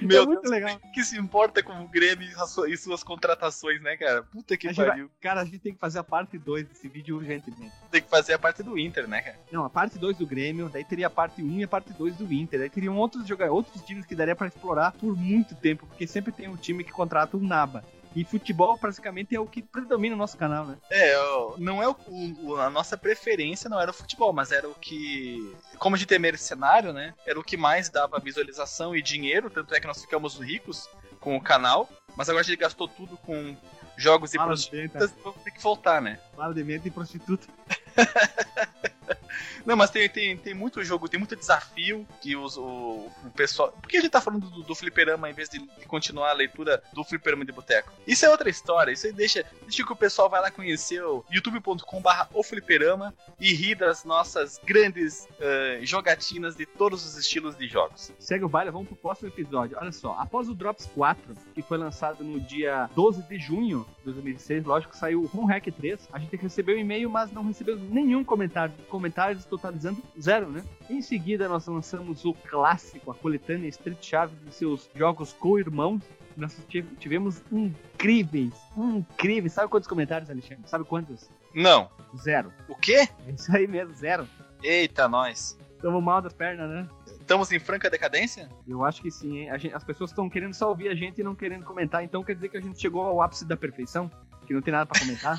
Meu 0.01 0.23
é 0.23 0.25
muito 0.25 0.41
Deus, 0.43 0.51
legal. 0.51 0.79
que 0.93 1.03
se 1.03 1.17
importa 1.17 1.61
com 1.61 1.73
o 1.83 1.87
Grêmio 1.87 2.29
e 2.29 2.33
as 2.41 2.49
su- 2.51 2.77
suas 2.77 3.03
contratações, 3.03 3.81
né, 3.81 3.97
cara? 3.97 4.23
Puta 4.23 4.55
que 4.55 4.67
gente 4.69 4.77
vai- 4.77 4.87
pariu. 4.87 5.11
Cara, 5.19 5.41
a 5.41 5.45
gente 5.45 5.59
tem 5.59 5.73
que 5.73 5.79
fazer 5.79 5.99
a 5.99 6.03
parte 6.03 6.37
2 6.37 6.65
desse 6.67 6.87
vídeo 6.87 7.17
urgentemente. 7.17 7.73
Tem 7.91 8.01
que 8.01 8.09
fazer 8.09 8.33
a 8.33 8.39
parte 8.39 8.63
do 8.63 8.77
Inter, 8.79 9.07
né, 9.07 9.21
cara? 9.21 9.37
Não, 9.51 9.65
a 9.65 9.69
parte 9.69 9.97
2 9.99 10.17
do 10.17 10.25
Grêmio, 10.25 10.69
daí 10.69 10.83
teria 10.85 11.07
a 11.07 11.09
parte 11.09 11.41
1 11.43 11.59
e 11.59 11.63
a 11.63 11.67
parte 11.67 11.91
2 11.93 12.15
do 12.15 12.31
Inter. 12.31 12.59
Daí 12.59 12.69
teriam 12.69 12.95
outros 12.95 13.27
jogadores, 13.27 13.53
outros 13.65 13.83
times 13.83 14.05
que 14.05 14.15
daria 14.15 14.35
pra 14.35 14.47
explorar 14.47 14.93
por 14.93 15.15
muito 15.17 15.53
tempo, 15.55 15.85
porque 15.87 16.07
sempre 16.07 16.31
tem 16.31 16.47
um 16.47 16.55
time 16.55 16.83
que 16.83 16.91
contrata 16.91 17.35
um 17.35 17.41
naba. 17.45 17.83
E 18.15 18.23
futebol 18.23 18.77
praticamente 18.77 19.35
é 19.35 19.39
o 19.39 19.45
que 19.45 19.61
predomina 19.61 20.15
no 20.15 20.19
nosso 20.21 20.37
canal, 20.37 20.65
né? 20.65 20.77
É, 20.89 21.13
não 21.57 21.83
é 21.83 21.87
o, 21.89 21.95
o- 22.07 22.55
a 22.57 22.69
nossa 22.69 22.95
preferência 22.97 23.69
não 23.69 23.79
era 23.79 23.91
o 23.91 23.93
futebol, 23.93 24.31
mas 24.31 24.51
era 24.53 24.67
o 24.69 24.73
que, 24.75 25.53
como 25.77 25.95
a 25.95 25.99
gente 25.99 26.13
é 26.13 26.17
mercenário, 26.19 26.93
né? 26.93 27.13
Era 27.25 27.37
o 27.39 27.43
que 27.43 27.57
mais 27.57 27.89
dava 27.89 28.17
visualização 28.19 28.95
e 28.95 29.01
dinheiro, 29.01 29.49
tanto 29.49 29.75
é 29.75 29.79
que 29.81 29.87
nós 29.87 29.99
ficamos 30.01 30.39
ricos 30.39 30.87
com 31.19 31.35
o 31.35 31.41
canal, 31.41 31.89
mas 32.15 32.29
agora 32.29 32.41
a 32.41 32.45
gente 32.45 32.57
gastou 32.57 32.87
tudo 32.87 33.17
com 33.17 33.55
jogos 33.97 34.33
e 34.33 34.37
Fala 34.37 34.49
prostitutas, 34.49 35.09
de 35.09 35.15
então 35.15 35.23
vamos 35.23 35.43
ter 35.43 35.51
que 35.51 35.61
voltar, 35.61 36.01
né? 36.01 36.19
fala 36.35 36.53
de 36.53 36.63
menta 36.63 36.87
e 36.87 36.91
prostituta. 36.91 37.47
Não, 39.65 39.75
mas 39.75 39.89
tem, 39.89 40.07
tem, 40.09 40.37
tem 40.37 40.53
muito 40.53 40.83
jogo, 40.83 41.09
tem 41.09 41.19
muito 41.19 41.35
desafio 41.35 42.07
que 42.21 42.35
os, 42.35 42.57
o, 42.57 43.09
o 43.23 43.31
pessoal. 43.35 43.71
Por 43.71 43.87
que 43.87 43.97
a 43.97 44.01
gente 44.01 44.11
tá 44.11 44.21
falando 44.21 44.49
do, 44.49 44.63
do 44.63 44.75
fliperama 44.75 45.29
em 45.29 45.33
vez 45.33 45.49
de, 45.49 45.59
de 45.59 45.85
continuar 45.85 46.29
a 46.29 46.33
leitura 46.33 46.81
do 46.93 47.03
fliperama 47.03 47.45
de 47.45 47.51
boteco? 47.51 47.91
Isso 48.05 48.25
é 48.25 48.29
outra 48.29 48.49
história. 48.49 48.91
Isso 48.91 49.07
aí 49.07 49.13
deixa, 49.13 49.45
deixa 49.63 49.85
que 49.85 49.91
o 49.91 49.95
pessoal 49.95 50.29
vai 50.29 50.41
lá 50.41 50.51
conhecer 50.51 51.03
o 51.03 51.23
youtube.com/barra 51.31 52.29
o 52.33 52.43
fliperama 52.43 53.13
e 53.39 53.53
rir 53.53 53.75
das 53.75 54.03
nossas 54.03 54.59
grandes 54.63 55.27
uh, 55.39 55.85
jogatinas 55.85 56.55
de 56.55 56.65
todos 56.65 57.05
os 57.05 57.17
estilos 57.17 57.57
de 57.57 57.67
jogos. 57.67 58.13
Segue 58.19 58.45
o 58.45 58.49
baile, 58.49 58.71
vamos 58.71 58.87
pro 58.87 58.95
próximo 58.95 59.29
episódio. 59.29 59.77
Olha 59.79 59.91
só, 59.91 60.15
após 60.19 60.49
o 60.49 60.53
Drops 60.53 60.85
4, 60.93 61.33
que 61.53 61.61
foi 61.61 61.77
lançado 61.77 62.23
no 62.23 62.39
dia 62.39 62.89
12 62.95 63.23
de 63.23 63.37
junho 63.37 63.85
de 63.99 64.11
2006, 64.11 64.65
lógico, 64.65 64.95
saiu 64.95 65.23
o 65.23 65.37
Home 65.37 65.51
Hack 65.51 65.67
3. 65.71 66.09
A 66.11 66.19
gente 66.19 66.35
recebeu 66.35 66.77
e-mail, 66.77 67.09
mas 67.09 67.31
não 67.31 67.43
recebeu 67.45 67.77
nenhum 67.77 68.23
comentário. 68.23 68.73
Comentários 68.95 69.43
totalizando 69.43 70.01
zero, 70.17 70.49
né? 70.49 70.63
Em 70.89 71.01
seguida, 71.01 71.49
nós 71.49 71.67
lançamos 71.67 72.23
o 72.23 72.33
clássico, 72.33 73.11
a 73.11 73.13
coletânea 73.13 73.67
Street 73.67 74.01
Chave 74.01 74.33
de 74.37 74.55
seus 74.55 74.89
jogos 74.95 75.33
co-irmãos. 75.33 76.01
Nós 76.37 76.57
tivemos 76.97 77.43
incríveis, 77.51 78.53
incríveis. 78.77 79.51
Sabe 79.51 79.67
quantos 79.67 79.85
comentários, 79.85 80.29
Alexandre? 80.29 80.63
Sabe 80.65 80.85
quantos? 80.85 81.29
Não. 81.53 81.89
Zero. 82.17 82.53
O 82.69 82.75
quê? 82.77 83.09
É 83.27 83.31
isso 83.31 83.53
aí 83.53 83.67
mesmo, 83.67 83.93
zero. 83.93 84.25
Eita, 84.63 85.09
nós. 85.09 85.57
Tamo 85.81 86.01
mal 86.01 86.21
das 86.21 86.31
pernas, 86.31 86.69
né? 86.69 86.87
Estamos 87.19 87.51
em 87.51 87.59
franca 87.59 87.89
decadência? 87.89 88.47
Eu 88.65 88.85
acho 88.85 89.01
que 89.01 89.11
sim, 89.11 89.39
hein? 89.39 89.59
Gente, 89.59 89.75
as 89.75 89.83
pessoas 89.83 90.11
estão 90.11 90.29
querendo 90.29 90.53
só 90.53 90.69
ouvir 90.69 90.87
a 90.87 90.95
gente 90.95 91.19
e 91.19 91.23
não 91.23 91.35
querendo 91.35 91.65
comentar, 91.65 92.01
então 92.01 92.23
quer 92.23 92.35
dizer 92.35 92.47
que 92.47 92.55
a 92.55 92.61
gente 92.61 92.79
chegou 92.79 93.01
ao 93.01 93.21
ápice 93.21 93.43
da 93.43 93.57
perfeição? 93.57 94.09
Que 94.47 94.53
não 94.53 94.61
tem 94.61 94.71
nada 94.71 94.85
pra 94.85 94.97
comentar? 94.97 95.37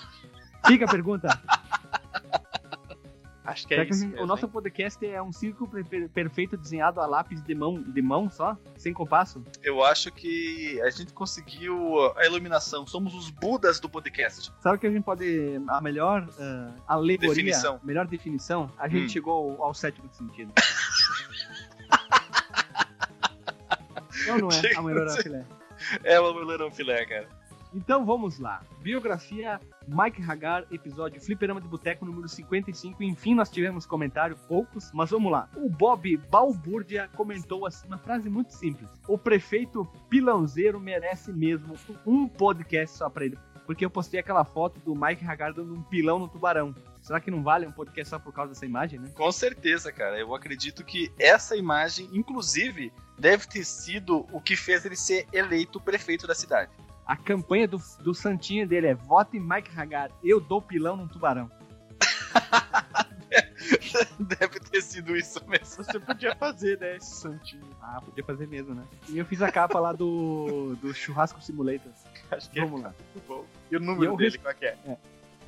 Fica 0.66 0.84
a 0.84 0.88
pergunta. 0.88 1.28
Acho 3.46 3.66
que 3.66 3.74
é 3.74 3.84
isso. 3.84 4.10
Que 4.10 4.20
o 4.20 4.26
nosso 4.26 4.48
podcast 4.48 5.06
é 5.06 5.22
um 5.22 5.32
círculo 5.32 5.70
perfeito 6.12 6.56
desenhado 6.56 7.00
a 7.00 7.06
lápis 7.06 7.40
de 7.42 7.54
mão, 7.54 7.80
de 7.80 8.02
mão 8.02 8.28
só, 8.28 8.56
sem 8.76 8.92
compasso? 8.92 9.42
Eu 9.62 9.84
acho 9.84 10.10
que 10.10 10.80
a 10.82 10.90
gente 10.90 11.12
conseguiu 11.12 12.12
a 12.16 12.26
iluminação. 12.26 12.86
Somos 12.86 13.14
os 13.14 13.30
budas 13.30 13.78
do 13.78 13.88
podcast. 13.88 14.52
Sabe 14.60 14.78
que 14.78 14.86
a 14.86 14.90
gente 14.90 15.04
pode. 15.04 15.60
A 15.68 15.80
melhor 15.80 16.22
uh, 16.22 16.82
alegoria, 16.88 17.28
definição. 17.28 17.80
melhor 17.84 18.06
definição, 18.06 18.70
a 18.76 18.88
gente 18.88 19.06
hum. 19.06 19.08
chegou 19.08 19.32
ao, 19.32 19.68
ao 19.68 19.74
sétimo 19.74 20.08
sentido. 20.12 20.52
Não, 24.26 24.38
não 24.38 24.48
é. 24.50 24.74
A 24.74 24.82
melhor 24.82 25.08
filé. 25.22 25.44
É 26.02 26.18
o 26.18 26.34
melhor 26.34 26.72
filé, 26.72 27.04
cara. 27.06 27.28
Então 27.76 28.06
vamos 28.06 28.38
lá. 28.38 28.62
Biografia 28.80 29.60
Mike 29.86 30.22
Hagar, 30.22 30.64
episódio 30.72 31.20
Fliperama 31.20 31.60
de 31.60 31.68
Boteco 31.68 32.06
número 32.06 32.26
55. 32.26 33.02
Enfim, 33.02 33.34
nós 33.34 33.50
tivemos 33.50 33.84
comentário, 33.84 34.34
poucos, 34.48 34.90
mas 34.94 35.10
vamos 35.10 35.30
lá. 35.30 35.46
O 35.54 35.68
Bob 35.68 36.16
Balbúrdia 36.30 37.10
comentou 37.14 37.66
assim 37.66 37.86
uma 37.86 37.98
frase 37.98 38.30
muito 38.30 38.54
simples: 38.54 38.88
O 39.06 39.18
prefeito 39.18 39.84
pilãozeiro 40.08 40.80
merece 40.80 41.30
mesmo 41.30 41.74
um 42.06 42.26
podcast 42.26 42.96
só 42.96 43.10
pra 43.10 43.26
ele. 43.26 43.38
Porque 43.66 43.84
eu 43.84 43.90
postei 43.90 44.20
aquela 44.20 44.44
foto 44.44 44.80
do 44.80 44.94
Mike 44.94 45.26
Hagar 45.26 45.52
dando 45.52 45.74
um 45.74 45.82
pilão 45.82 46.18
no 46.18 46.28
tubarão. 46.28 46.74
Será 47.02 47.20
que 47.20 47.30
não 47.30 47.42
vale 47.42 47.66
um 47.66 47.72
podcast 47.72 48.08
só 48.08 48.18
por 48.18 48.32
causa 48.32 48.54
dessa 48.54 48.64
imagem, 48.64 48.98
né? 48.98 49.10
Com 49.14 49.30
certeza, 49.30 49.92
cara. 49.92 50.18
Eu 50.18 50.34
acredito 50.34 50.82
que 50.82 51.12
essa 51.18 51.54
imagem, 51.54 52.08
inclusive, 52.12 52.90
deve 53.18 53.46
ter 53.46 53.64
sido 53.64 54.26
o 54.32 54.40
que 54.40 54.56
fez 54.56 54.86
ele 54.86 54.96
ser 54.96 55.26
eleito 55.30 55.78
prefeito 55.78 56.26
da 56.26 56.34
cidade. 56.34 56.70
A 57.06 57.16
campanha 57.16 57.68
do, 57.68 57.80
do 58.00 58.12
santinho 58.12 58.66
dele 58.66 58.88
é 58.88 58.94
vote 58.94 59.36
em 59.36 59.40
Mike 59.40 59.70
Hagar, 59.76 60.10
eu 60.24 60.40
dou 60.40 60.60
pilão 60.60 60.96
num 60.96 61.06
tubarão. 61.06 61.48
Deve 64.18 64.60
ter 64.60 64.82
sido 64.82 65.16
isso 65.16 65.40
mesmo. 65.48 65.84
Você 65.84 66.00
podia 66.00 66.34
fazer, 66.34 66.78
né, 66.80 66.96
esse 66.96 67.20
santinho. 67.20 67.64
Ah, 67.80 68.00
podia 68.04 68.24
fazer 68.24 68.46
mesmo, 68.48 68.74
né? 68.74 68.84
E 69.08 69.18
eu 69.18 69.24
fiz 69.24 69.40
a 69.40 69.52
capa 69.52 69.78
lá 69.78 69.92
do, 69.92 70.76
do 70.76 70.92
Churrasco 70.92 71.40
Simulator. 71.40 71.92
Acho 72.30 72.50
que 72.50 72.60
Vamos 72.60 72.80
é 72.80 72.84
lá. 72.84 72.94
Muito 73.14 73.28
bom. 73.28 73.44
E 73.70 73.76
o 73.76 73.80
número 73.80 74.12
eu 74.12 74.16
dele, 74.16 74.30
res... 74.30 74.42
qual 74.42 74.50
é 74.50 74.54
que 74.54 74.66
é? 74.66 74.76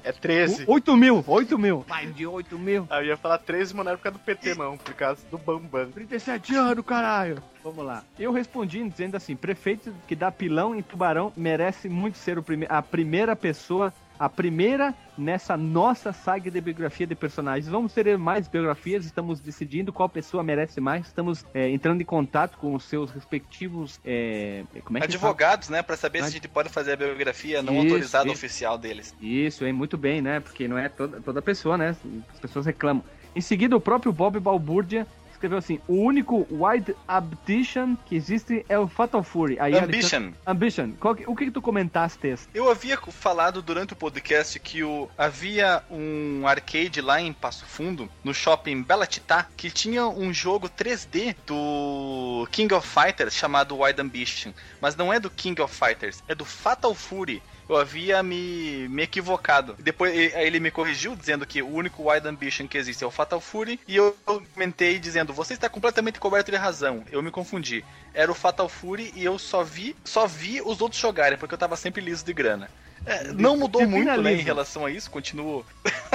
É? 0.05 0.09
É 0.09 0.12
13. 0.12 0.64
8 0.67 0.97
mil, 0.97 1.25
8 1.26 1.59
mil. 1.59 1.85
Mais 1.88 2.14
de 2.14 2.26
8 2.26 2.58
mil. 2.58 2.87
Ah, 2.91 3.00
eu 3.00 3.06
ia 3.06 3.17
falar 3.17 3.39
13, 3.39 3.75
mas 3.75 3.84
não 3.84 3.91
era 3.93 3.99
por 3.99 4.04
causa 4.04 4.19
do 4.19 4.25
PT, 4.25 4.54
não. 4.54 4.76
Por 4.76 4.95
causa 4.95 5.23
do 5.30 5.39
Bambam. 5.39 5.91
37 5.91 6.54
anos, 6.54 6.84
caralho. 6.84 7.43
Vamos 7.63 7.84
lá. 7.84 8.02
Eu 8.19 8.32
respondi 8.32 8.87
dizendo 8.89 9.17
assim: 9.17 9.37
prefeito 9.37 9.95
que 10.06 10.15
dá 10.15 10.30
pilão 10.30 10.75
em 10.75 10.82
tubarão 10.82 11.32
merece 11.37 11.89
muito 11.89 12.19
ser 12.19 12.41
prime 12.43 12.67
a 12.69 12.80
primeira 12.82 13.34
pessoa 13.37 13.93
a 14.19 14.28
primeira 14.28 14.95
nessa 15.17 15.57
nossa 15.57 16.13
saga 16.13 16.50
de 16.50 16.61
biografia 16.61 17.07
de 17.07 17.15
personagens. 17.15 17.69
Vamos 17.69 17.93
ter 17.93 18.17
mais 18.19 18.49
biografias, 18.49 19.04
estamos 19.04 19.41
decidindo 19.41 19.93
qual 19.93 20.09
pessoa 20.09 20.43
merece 20.43 20.81
mais, 20.81 21.07
estamos 21.07 21.45
é, 21.54 21.69
entrando 21.69 22.00
em 22.00 22.04
contato 22.04 22.57
com 22.59 22.75
os 22.75 22.85
seus 22.85 23.11
respectivos 23.11 24.00
é, 24.04 24.65
é 24.75 25.02
advogados, 25.02 25.69
né, 25.69 25.83
para 25.83 25.97
saber 25.97 26.19
Ad... 26.19 26.28
se 26.28 26.37
a 26.37 26.41
gente 26.41 26.49
pode 26.49 26.69
fazer 26.69 26.93
a 26.93 26.97
biografia 26.97 27.63
não 27.63 27.75
isso, 27.75 27.83
autorizada 27.83 28.26
isso. 28.26 28.35
oficial 28.35 28.78
deles. 28.78 29.15
Isso, 29.21 29.65
é 29.65 29.73
muito 29.73 29.97
bem, 29.97 30.23
né, 30.23 30.41
porque 30.41 30.67
não 30.67 30.78
é 30.78 30.89
toda, 30.89 31.21
toda 31.21 31.43
pessoa, 31.43 31.76
né, 31.76 31.97
as 32.33 32.41
pessoas 32.41 32.67
reclamam. 32.67 33.04
Em 33.35 33.41
seguida, 33.41 33.76
o 33.76 33.81
próprio 33.81 34.13
Bob 34.13 34.41
Balbúrdia 34.41 35.07
escreveu 35.38 35.58
assim: 35.58 35.80
o 35.86 35.94
único 35.94 36.46
Wide 36.50 36.94
Ambition 37.08 37.96
que 38.04 38.16
existe 38.16 38.66
é 38.68 38.78
o 38.78 38.88
Fatal 38.88 39.22
Fury. 39.22 39.58
Aí 39.60 39.76
Ambition. 39.78 40.32
Ambition. 40.46 40.92
Que, 40.92 41.24
o 41.26 41.36
que, 41.36 41.46
que 41.46 41.50
tu 41.50 41.62
comentaste? 41.62 42.18
Eu 42.52 42.68
havia 42.70 42.96
falado 42.96 43.62
durante 43.62 43.92
o 43.92 43.96
podcast 43.96 44.58
que 44.58 44.82
o, 44.82 45.08
havia 45.16 45.82
um 45.90 46.46
arcade 46.46 47.00
lá 47.00 47.20
em 47.20 47.32
Passo 47.32 47.64
Fundo, 47.64 48.08
no 48.24 48.34
shopping 48.34 48.82
Bela 48.82 49.06
Titá, 49.06 49.46
que 49.56 49.70
tinha 49.70 50.06
um 50.06 50.32
jogo 50.32 50.68
3D 50.68 51.36
do 51.46 52.46
King 52.50 52.74
of 52.74 52.86
Fighters 52.86 53.34
chamado 53.34 53.78
Wide 53.78 54.00
Ambition. 54.00 54.52
Mas 54.80 54.96
não 54.96 55.12
é 55.12 55.20
do 55.20 55.30
King 55.30 55.60
of 55.62 55.74
Fighters, 55.74 56.22
é 56.26 56.34
do 56.34 56.44
Fatal 56.44 56.94
Fury 56.94 57.40
eu 57.69 57.76
havia 57.76 58.23
me, 58.23 58.89
me 58.89 59.02
equivocado. 59.02 59.76
Depois 59.78 60.15
ele 60.35 60.59
me 60.59 60.71
corrigiu, 60.71 61.15
dizendo 61.15 61.47
que 61.47 61.63
o 61.63 61.69
único 61.69 62.11
Wide 62.11 62.26
Ambition 62.26 62.67
que 62.67 62.78
existe 62.78 63.04
é 63.04 63.07
o 63.07 63.11
Fatal 63.11 63.41
Fury, 63.41 63.78
e 63.87 63.97
eu 63.97 64.17
comentei 64.25 64.99
dizendo, 64.99 65.33
você 65.33 65.54
está 65.54 65.69
completamente 65.69 66.19
coberto 66.19 66.50
de 66.50 66.57
razão. 66.57 67.04
Eu 67.13 67.23
me 67.23 67.31
confundi. 67.31 67.85
Era 68.15 68.33
o 68.33 68.35
Fatal 68.35 68.69
Fury 68.69 69.13
e 69.15 69.25
eu 69.25 69.39
só 69.39 69.63
vi, 69.63 69.95
só 70.04 70.26
vi 70.26 70.63
os 70.63 70.81
outros 70.81 71.00
jogarem, 71.00 71.39
porque 71.39 71.54
eu 71.54 71.59
tava 71.59 71.76
sempre 71.76 72.00
liso 72.00 72.25
de 72.25 72.33
grana. 72.33 72.71
É, 73.07 73.33
não 73.33 73.57
mudou 73.57 73.87
muito 73.87 74.21
né, 74.21 74.33
em 74.33 74.43
relação 74.43 74.85
a 74.85 74.91
isso, 74.91 75.11
continuo, 75.11 75.65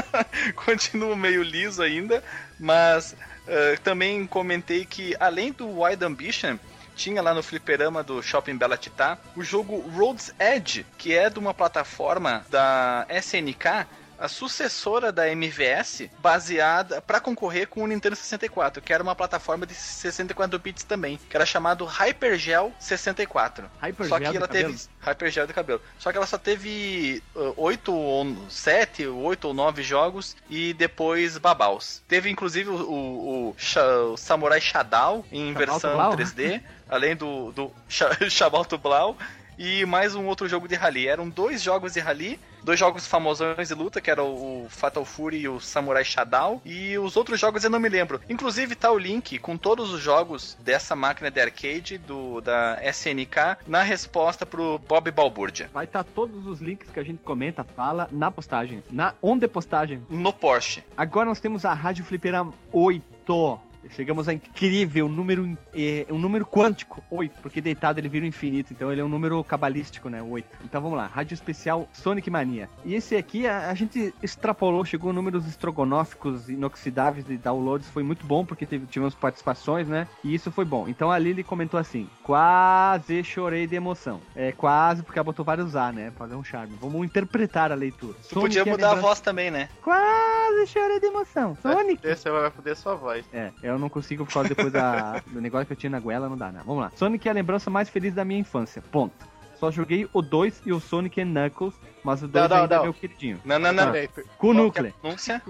continuo 0.66 1.16
meio 1.16 1.42
liso 1.42 1.82
ainda, 1.82 2.24
mas 2.60 3.14
uh, 3.14 3.80
também 3.84 4.28
comentei 4.28 4.86
que 4.86 5.16
além 5.20 5.52
do 5.52 5.82
Wide 5.82 6.04
Ambition, 6.04 6.58
tinha 6.96 7.22
lá 7.22 7.34
no 7.34 7.44
fliperama 7.44 8.04
do 8.04 8.22
Shopping 8.22 8.58
Bela 8.58 8.78
Titá 8.78 9.18
o 9.36 9.44
jogo 9.44 9.78
Road's 9.96 10.34
Edge, 10.40 10.86
que 10.98 11.14
é 11.16 11.30
de 11.30 11.40
uma 11.40 11.54
plataforma 11.54 12.46
da 12.50 13.06
SNK 13.10 13.86
a 14.24 14.30
sucessora 14.30 15.12
da 15.12 15.30
MVS, 15.30 16.10
baseada 16.20 17.02
para 17.02 17.20
concorrer 17.20 17.68
com 17.68 17.84
o 17.84 17.88
Nintendo 17.88 18.16
64, 18.16 18.82
que 18.82 18.94
era 18.94 19.04
uma 19.04 19.14
plataforma 19.14 19.66
de 19.66 19.74
64 19.74 20.58
bits 20.58 20.86
também, 20.86 21.20
que 21.30 21.36
era 21.36 21.46
chamado 21.46 21.84
Hypergel 21.84 22.72
64. 22.80 23.70
Hypergel 23.82 24.08
só 24.08 24.20
que 24.32 24.38
ela 24.38 24.48
teve 24.48 24.64
cabelo. 24.64 24.80
Hypergel 25.02 25.48
de 25.48 25.54
cabelo. 25.54 25.82
Só 26.00 26.10
que 26.10 26.18
ela 26.18 26.26
só 26.26 26.38
teve 26.38 27.22
uh, 27.36 27.54
8 27.58 27.94
ou 27.94 28.38
7, 28.50 29.08
8 29.08 29.46
ou 29.46 29.54
9 29.54 29.84
jogos 29.84 30.38
e 30.50 30.74
depois 30.74 31.38
babaus. 31.38 32.02
Teve 32.08 32.30
inclusive 32.30 32.70
o, 32.70 32.76
o, 32.76 33.50
o, 33.50 34.18
Samurai 34.18 34.62
Shadow 34.62 35.26
em 35.34 35.54
versão 35.54 35.96
Blau, 35.96 36.16
3D, 36.16 36.48
né? 36.48 36.64
além 36.88 37.14
do 37.14 37.52
do 37.52 37.72
Shabal 38.30 38.66
Blau 38.82 39.18
e 39.58 39.86
mais 39.86 40.16
um 40.16 40.26
outro 40.26 40.48
jogo 40.48 40.68
de 40.68 40.76
rally. 40.76 41.08
Eram 41.08 41.30
dois 41.30 41.62
jogos 41.62 41.94
de 41.94 42.00
rally, 42.00 42.40
dois 42.64 42.80
jogos 42.80 43.08
famosões 43.08 43.68
de 43.68 43.74
luta, 43.74 44.02
que 44.02 44.10
era 44.10 44.24
o 44.24 44.68
Fatal 44.70 45.06
Fury 45.06 45.42
e 45.42 45.50
o 45.50 45.60
Samurai 45.60 46.04
Shadow, 46.04 46.62
e 46.66 46.98
os 46.98 47.18
outros 47.18 47.40
jogos 47.40 47.64
eu 47.64 47.70
não 47.70 47.80
me 47.80 47.90
lembro. 47.90 48.22
Inclusive 48.30 48.76
tá 48.76 48.92
o 48.92 48.98
link 48.98 49.38
com 49.40 49.58
todos 49.58 49.94
os 49.94 50.02
jogos 50.02 50.58
dessa 50.62 50.96
máquina 50.96 51.30
de 51.30 51.42
arcade 51.42 51.98
do 51.98 52.42
da 52.42 52.80
SNK 52.84 53.58
na 53.68 53.84
resposta 53.84 54.46
pro 54.46 54.80
Bob 54.80 55.12
Balbúrdia. 55.12 55.70
Vai 55.74 55.86
estar 55.86 56.04
tá 56.04 56.10
todos 56.14 56.46
os 56.48 56.60
links 56.60 56.90
que 56.90 57.00
a 57.00 57.04
gente 57.04 57.22
comenta, 57.24 57.64
fala 57.64 58.08
na 58.12 58.32
postagem, 58.32 58.84
na 58.92 59.14
onde 59.22 59.48
postagem? 59.48 60.06
No 60.10 60.34
Porsche. 60.34 60.84
Agora 60.96 61.26
nós 61.26 61.40
temos 61.40 61.66
a 61.66 61.74
Rádio 61.74 62.06
Fliperama 62.06 62.54
8 62.72 63.60
Chegamos 63.92 64.28
a 64.28 64.34
incrível 64.34 65.08
número, 65.08 65.58
é, 65.74 66.06
um 66.10 66.18
número 66.18 66.46
quântico, 66.46 67.04
8, 67.10 67.42
porque 67.42 67.62
deitado 67.62 68.00
ele 68.00 68.10
vira 68.10 68.26
o 68.26 68.28
infinito, 68.28 68.74
então 68.74 68.92
ele 68.92 69.02
é 69.02 69.04
um 69.04 69.10
número 69.10 69.44
cabalístico, 69.44 70.10
né, 70.10 70.22
8. 70.22 70.48
Então 70.64 70.82
vamos 70.82 70.98
lá, 70.98 71.08
rádio 71.08 71.34
especial 71.34 71.88
Sonic 71.94 72.30
Mania. 72.30 72.70
E 72.86 72.96
esse 72.96 73.16
aqui 73.16 73.48
a, 73.48 73.70
a 73.70 73.74
gente 73.74 74.14
extrapolou, 74.22 74.84
chegou 74.86 75.12
a 75.12 75.14
números 75.14 75.48
estrogonóficos 75.48 76.50
inoxidáveis 76.50 77.26
de 77.26 77.38
downloads, 77.38 77.90
foi 77.90 78.04
muito 78.04 78.26
bom, 78.26 78.46
porque 78.46 78.66
teve, 78.66 78.86
tivemos 78.86 79.16
participações, 79.16 79.88
né, 79.88 80.08
e 80.24 80.34
isso 80.34 80.52
foi 80.52 80.66
bom. 80.66 80.88
Então 80.88 81.12
a 81.12 81.20
Lili 81.20 81.44
comentou 81.44 81.80
assim, 81.80 82.10
quase 82.24 83.24
chorei 83.24 83.68
de 83.68 83.76
emoção. 83.76 84.20
É, 84.36 84.52
quase, 84.52 85.04
porque 85.04 85.20
ela 85.20 85.26
botou 85.26 85.46
vários 85.46 85.76
A, 85.76 85.92
né, 85.92 86.12
fazer 86.18 86.36
um 86.36 86.44
charme. 86.44 86.76
Vamos 86.80 87.06
interpretar 87.06 87.72
a 87.72 87.76
leitura. 87.76 88.18
Tu 88.28 88.40
podia 88.40 88.66
mudar 88.66 88.92
a 88.92 88.96
voz 88.96 89.20
também, 89.20 89.52
né? 89.52 89.70
Quase! 89.82 90.34
chorei 90.68 91.00
de 91.00 91.08
emoção. 91.08 91.58
Sonic. 91.62 92.06
Esse 92.06 92.30
vai 92.30 92.50
foder 92.50 92.76
sua 92.76 92.96
voz. 92.96 93.26
É, 93.34 93.52
eu 93.74 93.80
não 93.80 93.90
consigo 93.90 94.26
por 94.26 94.34
causa 94.34 94.50
depois 94.50 94.72
da, 94.72 95.20
do 95.28 95.42
negócio 95.42 95.66
que 95.66 95.74
eu 95.74 95.78
tinha 95.78 95.90
na 95.90 96.00
goela, 96.00 96.30
não 96.30 96.38
dá, 96.38 96.52
né? 96.52 96.62
Vamos 96.66 96.82
lá. 96.84 96.92
Sonic 96.96 97.28
é 97.28 97.32
a 97.32 97.34
lembrança 97.34 97.70
mais 97.70 97.90
feliz 97.90 98.14
da 98.14 98.24
minha 98.24 98.40
infância. 98.40 98.82
Ponto. 98.82 99.34
Só 99.56 99.72
joguei 99.72 100.10
o 100.12 100.22
2 100.22 100.64
e 100.66 100.74
o 100.74 100.80
Sonic 100.80 101.22
and 101.22 101.28
Knuckles, 101.28 101.74
mas 102.04 102.22
o 102.22 102.28
2 102.28 102.50
Não, 102.50 102.50
não, 102.50 102.64
ainda 102.64 102.76
é 102.76 102.78
não. 102.78 102.84
meu 102.84 102.94
queridinho. 102.94 103.40
Não, 103.46 103.58
não, 103.58 103.72
não. 103.72 103.94
K-Nucleus. 103.94 104.94
Anúncia. 105.02 105.42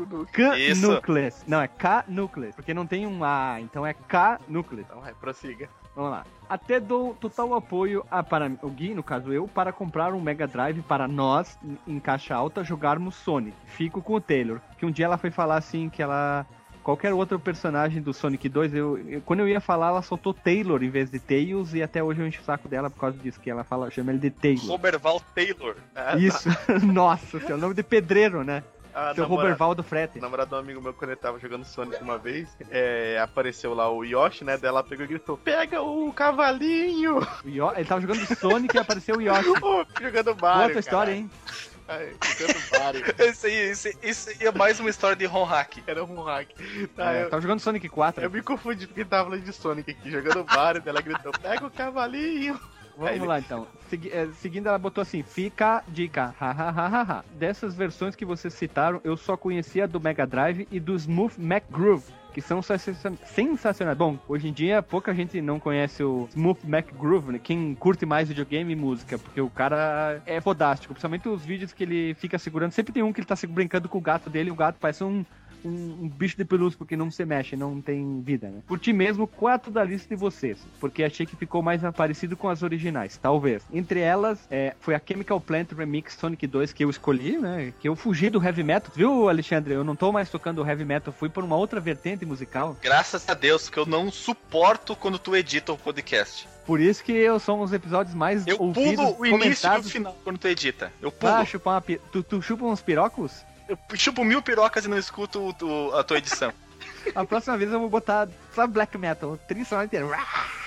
Isso. 0.55 0.81
K-Nucleus. 0.81 1.43
Não, 1.47 1.61
é 1.61 1.67
K-Nucleus. 1.67 2.53
Porque 2.55 2.73
não 2.73 2.85
tem 2.85 3.07
um 3.07 3.23
A, 3.23 3.57
então 3.59 3.85
é 3.85 3.93
K-Nucleus. 3.93 4.85
Então 4.87 5.01
vai, 5.01 5.13
prossiga. 5.15 5.67
Vamos 5.95 6.11
lá. 6.11 6.25
Até 6.49 6.79
dou 6.79 7.15
total 7.15 7.53
apoio 7.55 8.05
a, 8.09 8.21
para 8.21 8.51
o 8.61 8.69
Gui, 8.69 8.93
no 8.93 9.03
caso 9.03 9.31
eu, 9.31 9.47
para 9.47 9.71
comprar 9.71 10.13
um 10.13 10.21
Mega 10.21 10.47
Drive 10.47 10.81
para 10.83 11.07
nós, 11.07 11.57
em 11.87 11.99
caixa 11.99 12.35
alta, 12.35 12.63
jogarmos 12.63 13.15
Sonic. 13.15 13.55
Fico 13.65 14.01
com 14.01 14.13
o 14.13 14.21
Taylor. 14.21 14.59
Que 14.77 14.85
um 14.85 14.91
dia 14.91 15.05
ela 15.05 15.17
foi 15.17 15.31
falar 15.31 15.57
assim 15.57 15.89
que 15.89 16.01
ela. 16.01 16.45
Qualquer 16.83 17.13
outro 17.13 17.39
personagem 17.39 18.01
do 18.01 18.13
Sonic 18.13 18.49
2, 18.49 18.73
eu, 18.75 18.97
eu- 19.07 19.21
quando 19.21 19.39
eu 19.39 19.47
ia 19.47 19.61
falar, 19.61 19.87
ela 19.87 20.01
soltou 20.01 20.33
Taylor 20.33 20.83
em 20.83 20.89
vez 20.89 21.09
de 21.09 21.17
Tails, 21.19 21.73
e 21.73 21.81
até 21.81 22.03
hoje 22.03 22.19
eu 22.21 22.27
encho 22.27 22.41
o 22.41 22.43
saco 22.43 22.67
dela 22.67 22.89
por 22.89 22.99
causa 22.99 23.17
disso, 23.17 23.39
que 23.39 23.49
ela 23.49 23.63
fala, 23.63 23.89
chama 23.89 24.11
ele 24.11 24.19
de 24.19 24.29
Taylor. 24.29 24.65
Roberval 24.65 25.21
Taylor. 25.33 25.75
Ah, 25.95 26.17
Isso, 26.17 26.49
nossa, 26.83 27.39
seu 27.39 27.57
nome 27.57 27.73
de 27.73 27.83
pedreiro, 27.83 28.43
né? 28.43 28.63
A 28.95 29.15
Seu 29.15 29.23
namora- 29.23 29.41
Robervaldo 29.43 29.81
Frete. 29.81 30.19
Namorado 30.19 30.49
de 30.49 30.55
um 30.55 30.59
amigo 30.59 30.79
meu, 30.79 30.93
quando 30.93 31.09
ele 31.09 31.19
tava 31.19 31.39
jogando 31.39 31.63
Sonic 31.65 31.99
uma 32.03 32.19
vez, 32.19 32.55
é, 32.69 33.17
apareceu 33.19 33.73
lá 33.73 33.89
o 33.91 34.03
Yoshi, 34.03 34.43
né? 34.43 34.55
Daí 34.55 34.69
ela 34.69 34.83
pegou 34.83 35.03
e 35.03 35.07
gritou: 35.07 35.35
Pega 35.35 35.81
o 35.81 36.13
cavalinho! 36.13 37.17
O 37.43 37.49
Yo- 37.49 37.71
Ele 37.75 37.85
tava 37.85 38.01
jogando 38.01 38.23
Sonic 38.37 38.75
e 38.75 38.79
apareceu 38.79 39.15
o 39.17 39.21
Yoshi. 39.21 39.49
Jogando 39.99 40.37
Mario. 40.39 40.63
Outra 40.65 40.79
história, 40.79 41.11
hein? 41.11 41.27
Ai, 41.87 42.13
jogando 42.37 42.79
Mario. 42.79 43.03
Esse 43.19 43.47
aí, 43.47 43.55
esse, 43.69 43.97
isso 44.01 44.29
aí 44.29 44.47
é 44.47 44.51
mais 44.51 44.79
uma 44.79 44.89
história 44.89 45.15
de 45.15 45.25
Ron 45.25 45.43
Hack. 45.43 45.79
Era 45.85 46.03
um 46.03 46.21
hack. 46.23 46.49
Tá, 46.95 47.13
É, 47.13 47.23
eu, 47.23 47.29
tava 47.29 47.41
jogando 47.41 47.59
Sonic 47.59 47.89
4. 47.89 48.23
eu 48.23 48.29
me 48.31 48.41
confundi 48.41 48.87
porque 48.87 49.03
tava 49.03 49.25
falando 49.29 49.43
de 49.43 49.51
Sonic 49.53 49.91
aqui, 49.91 50.09
jogando 50.09 50.45
Mario. 50.45 50.81
ela 50.85 51.01
gritou: 51.01 51.31
Pega 51.41 51.65
o 51.65 51.71
cavalinho! 51.71 52.59
Vamos 52.97 53.27
lá 53.27 53.39
então. 53.39 53.67
Segui- 53.89 54.09
eh, 54.11 54.27
seguindo, 54.39 54.67
ela 54.67 54.77
botou 54.77 55.01
assim: 55.01 55.21
fica 55.23 55.77
a 55.77 55.83
dica. 55.87 56.33
Ha, 56.39 56.49
ha, 56.51 56.69
ha, 56.69 56.87
ha, 56.87 57.01
ha. 57.01 57.23
Dessas 57.37 57.75
versões 57.75 58.15
que 58.15 58.25
vocês 58.25 58.53
citaram, 58.53 58.99
eu 59.03 59.15
só 59.17 59.35
conhecia 59.37 59.87
do 59.87 59.99
Mega 59.99 60.25
Drive 60.25 60.67
e 60.71 60.79
do 60.79 60.95
Smooth 60.95 61.39
Mac 61.39 61.63
Groove. 61.71 62.05
Que 62.33 62.41
são 62.41 62.63
sensa- 62.63 63.13
sensacionais. 63.25 63.95
Bom, 63.95 64.17
hoje 64.27 64.47
em 64.47 64.53
dia 64.53 64.81
pouca 64.81 65.13
gente 65.13 65.39
não 65.39 65.59
conhece 65.59 66.03
o 66.03 66.27
Smooth 66.31 66.67
Mac 66.67 66.87
Groove, 66.91 67.33
né? 67.33 67.39
Quem 67.41 67.75
curte 67.75 68.07
mais 68.07 68.27
videogame 68.27 68.73
e 68.73 68.75
música, 68.75 69.19
porque 69.19 69.39
o 69.39 69.51
cara 69.51 70.19
é 70.25 70.41
fodástico. 70.41 70.95
Principalmente 70.95 71.29
os 71.29 71.45
vídeos 71.45 71.71
que 71.71 71.83
ele 71.83 72.15
fica 72.15 72.39
segurando. 72.39 72.71
Sempre 72.71 72.91
tem 72.91 73.03
um 73.03 73.13
que 73.13 73.19
ele 73.19 73.27
tá 73.27 73.35
brincando 73.47 73.87
com 73.87 73.99
o 73.99 74.01
gato 74.01 74.31
dele, 74.31 74.49
o 74.49 74.55
gato 74.55 74.77
parece 74.79 75.03
um, 75.03 75.23
um, 75.65 76.03
um 76.03 76.09
bicho 76.09 76.37
de 76.37 76.45
pelúcia, 76.45 76.77
porque 76.77 76.95
não 76.95 77.11
se 77.11 77.25
mexe, 77.25 77.55
não 77.55 77.81
tem 77.81 78.21
vida, 78.21 78.47
né? 78.47 78.59
Curti 78.67 78.93
mesmo 78.93 79.27
quatro 79.27 79.71
da 79.71 79.83
lista 79.83 80.09
de 80.09 80.15
vocês, 80.15 80.57
porque 80.79 81.03
achei 81.03 81.25
que 81.25 81.35
ficou 81.35 81.61
mais 81.61 81.81
parecido 81.95 82.35
com 82.35 82.49
as 82.49 82.63
originais, 82.63 83.17
talvez. 83.17 83.63
Entre 83.71 83.99
elas, 83.99 84.39
é, 84.49 84.75
foi 84.79 84.95
a 84.95 85.01
Chemical 85.05 85.39
Plant 85.39 85.71
Remix 85.71 86.15
Sonic 86.15 86.45
2 86.47 86.73
que 86.73 86.83
eu 86.83 86.89
escolhi, 86.89 87.37
né? 87.37 87.73
Que 87.79 87.89
eu 87.89 87.95
fugi 87.95 88.29
do 88.29 88.43
heavy 88.43 88.63
metal, 88.63 88.91
viu, 88.95 89.29
Alexandre? 89.29 89.73
Eu 89.73 89.83
não 89.83 89.95
tô 89.95 90.11
mais 90.11 90.29
tocando 90.29 90.65
heavy 90.65 90.85
metal, 90.85 91.13
fui 91.13 91.29
por 91.29 91.43
uma 91.43 91.55
outra 91.55 91.79
vertente 91.79 92.25
musical. 92.25 92.77
Graças 92.81 93.27
a 93.27 93.33
Deus, 93.33 93.69
que 93.69 93.77
eu 93.77 93.85
não 93.85 94.11
suporto 94.11 94.95
quando 94.95 95.19
tu 95.19 95.35
edita 95.35 95.71
o 95.73 95.77
podcast. 95.77 96.47
Por 96.65 96.79
isso 96.79 97.03
que 97.03 97.11
eu 97.11 97.39
são 97.39 97.61
os 97.61 97.73
episódios 97.73 98.15
mais 98.15 98.47
Eu 98.47 98.57
ouvidos, 98.59 98.95
pulo 98.95 99.19
o 99.19 99.25
início 99.25 99.69
e 99.69 99.79
o 99.79 99.83
final 99.83 100.17
quando 100.23 100.37
tu 100.37 100.47
edita. 100.47 100.91
Eu 101.01 101.11
pulo. 101.11 101.33
Ah, 101.33 101.45
chupar 101.45 101.75
uma 101.75 101.81
pi... 101.81 101.99
tu, 102.11 102.23
tu 102.23 102.41
chupa 102.41 102.65
uns 102.65 102.81
pirocos? 102.81 103.43
Eu 103.67 103.77
chupo 103.95 104.23
mil 104.23 104.41
pirocas 104.41 104.85
e 104.85 104.87
não 104.87 104.97
escuto 104.97 105.39
o- 105.39 105.65
o- 105.89 105.95
a 105.95 106.03
tua 106.03 106.17
edição. 106.17 106.51
A 107.15 107.25
próxima 107.25 107.57
vez 107.57 107.71
eu 107.71 107.79
vou 107.79 107.89
botar, 107.89 108.27
sabe, 108.55 108.73
black 108.73 108.97
metal, 108.97 109.37
trilha 109.47 109.65
sonora 109.65 109.85
inteira. 109.85 110.07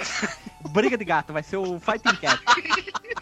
Briga 0.71 0.97
de 0.99 1.05
gato, 1.05 1.33
vai 1.33 1.43
ser 1.43 1.57
o 1.57 1.81
Fighting 1.81 2.17
Cat. 2.17 2.43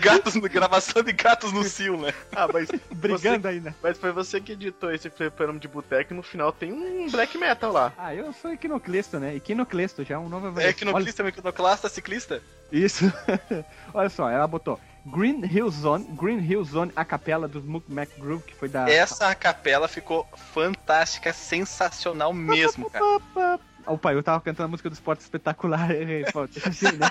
Gatos, 0.00 0.34
gravação 0.36 1.00
de 1.02 1.12
gatos 1.12 1.52
no 1.52 1.62
cio, 1.62 1.96
né? 1.96 2.12
Ah, 2.34 2.48
mas, 2.52 2.68
Brigando 2.92 3.46
ainda. 3.46 3.74
mas 3.80 3.96
foi 3.96 4.10
você 4.10 4.40
que 4.40 4.52
editou 4.52 4.90
esse 4.92 5.08
fliperama 5.08 5.60
de 5.60 5.68
boteco 5.68 6.12
e 6.12 6.16
no 6.16 6.22
final 6.24 6.52
tem 6.52 6.72
um 6.72 7.08
black 7.08 7.38
metal 7.38 7.70
lá. 7.72 7.92
Ah, 7.96 8.12
eu 8.12 8.32
sou 8.32 8.52
equinoclesto, 8.52 9.18
né? 9.20 9.36
Equinoclesto, 9.36 10.04
já 10.04 10.16
é 10.16 10.18
um 10.18 10.28
novo... 10.28 10.60
É 10.60 10.70
equinoclista, 10.70 11.22
Olha- 11.22 11.28
equinoclasta, 11.30 11.88
ciclista. 11.88 12.42
Isso. 12.72 13.04
Olha 13.94 14.08
só, 14.08 14.28
ela 14.28 14.46
botou 14.48 14.78
Green 15.06 15.44
Hill 15.44 15.70
Zone, 15.70 16.04
Green 16.16 16.40
Hill 16.40 16.64
Zone, 16.64 16.92
a 16.96 17.04
capela 17.04 17.46
do 17.46 17.60
Smoke 17.60 17.90
Mac 17.92 18.08
Groove, 18.18 18.42
que 18.42 18.54
foi 18.54 18.68
da... 18.68 18.90
Essa 18.90 19.32
capela 19.34 19.86
ficou 19.86 20.26
fantástica, 20.52 21.32
sensacional 21.32 22.32
mesmo, 22.32 22.90
cara. 22.90 23.60
Opa, 23.86 24.12
eu 24.12 24.22
tava 24.22 24.40
cantando 24.40 24.64
a 24.64 24.68
música 24.68 24.90
do 24.90 24.94
esporte 24.94 25.20
espetacular. 25.20 25.90
Assim, 26.66 26.92
né? 26.96 27.08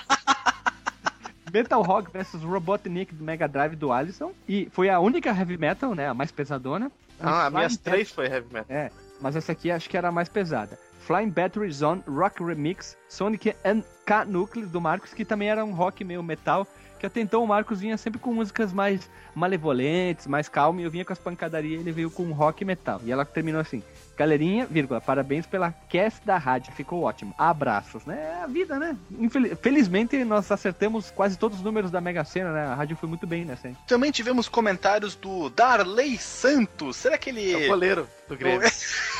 Metal 1.53 1.81
Rock 1.81 2.11
vs 2.11 2.43
Robotnik 2.43 3.15
do 3.15 3.23
Mega 3.23 3.47
Drive 3.47 3.77
do 3.77 3.93
Alisson. 3.93 4.33
E 4.45 4.67
foi 4.71 4.89
a 4.89 4.99
única 4.99 5.29
heavy 5.29 5.57
metal, 5.57 5.95
né? 5.95 6.09
A 6.09 6.13
mais 6.13 6.31
pesadona. 6.31 6.91
Ah, 7.17 7.43
Flying 7.43 7.55
minhas 7.55 7.77
três 7.77 8.11
foi 8.11 8.25
heavy 8.25 8.53
metal. 8.53 8.75
É, 8.75 8.91
mas 9.21 9.37
essa 9.37 9.53
aqui 9.53 9.71
acho 9.71 9.89
que 9.89 9.95
era 9.95 10.09
a 10.09 10.11
mais 10.11 10.27
pesada. 10.27 10.77
Flying 10.99 11.29
Battery 11.29 11.71
Zone, 11.71 12.03
Rock 12.07 12.43
Remix, 12.43 12.97
Sonic 13.07 13.55
and 13.63 13.83
K 14.05 14.25
Nucleus 14.25 14.69
do 14.69 14.81
Marcos, 14.81 15.13
que 15.13 15.23
também 15.23 15.49
era 15.49 15.63
um 15.63 15.73
rock 15.73 16.03
meio 16.03 16.21
metal, 16.21 16.67
que 16.99 17.05
até 17.05 17.19
então 17.21 17.43
o 17.43 17.47
Marcos 17.47 17.79
vinha 17.79 17.97
sempre 17.97 18.19
com 18.19 18.33
músicas 18.33 18.71
mais 18.73 19.09
malevolentes, 19.33 20.27
mais 20.27 20.47
calmas, 20.49 20.81
e 20.81 20.85
eu 20.85 20.91
vinha 20.91 21.05
com 21.05 21.13
as 21.13 21.19
pancadarias 21.19 21.79
e 21.79 21.83
ele 21.83 21.91
veio 21.91 22.09
com 22.11 22.31
rock 22.31 22.63
metal. 22.65 23.01
E 23.03 23.11
ela 23.11 23.25
terminou 23.25 23.59
assim, 23.61 23.83
galerinha, 24.17 24.65
vírgula, 24.65 25.01
parabéns 25.01 25.45
pela 25.45 25.71
cast 25.89 26.25
da 26.25 26.37
rádio, 26.37 26.71
ficou 26.73 27.03
ótimo. 27.03 27.33
Abraços, 27.37 28.05
né? 28.05 28.37
É 28.39 28.43
a 28.43 28.47
vida, 28.47 28.79
né? 28.79 28.97
Infeliz- 29.19 29.57
Felizmente 29.61 30.23
nós 30.23 30.49
acertamos 30.51 31.11
quase 31.11 31.37
todos 31.37 31.57
os 31.57 31.63
números 31.63 31.91
da 31.91 31.99
Mega 32.01 32.23
Sena, 32.23 32.51
né? 32.51 32.65
A 32.65 32.75
rádio 32.75 32.95
foi 32.97 33.09
muito 33.09 33.27
bem 33.27 33.43
nessa, 33.45 33.67
hein? 33.67 33.77
Também 33.87 34.11
tivemos 34.11 34.47
comentários 34.47 35.15
do 35.15 35.49
Darley 35.49 36.17
Santos. 36.17 36.95
Será 36.95 37.17
que 37.17 37.29
É 37.29 37.33
o 37.33 37.37
ele. 37.37 37.67
goleiro 37.67 38.07
do 38.27 38.37
Grêmio. 38.37 38.61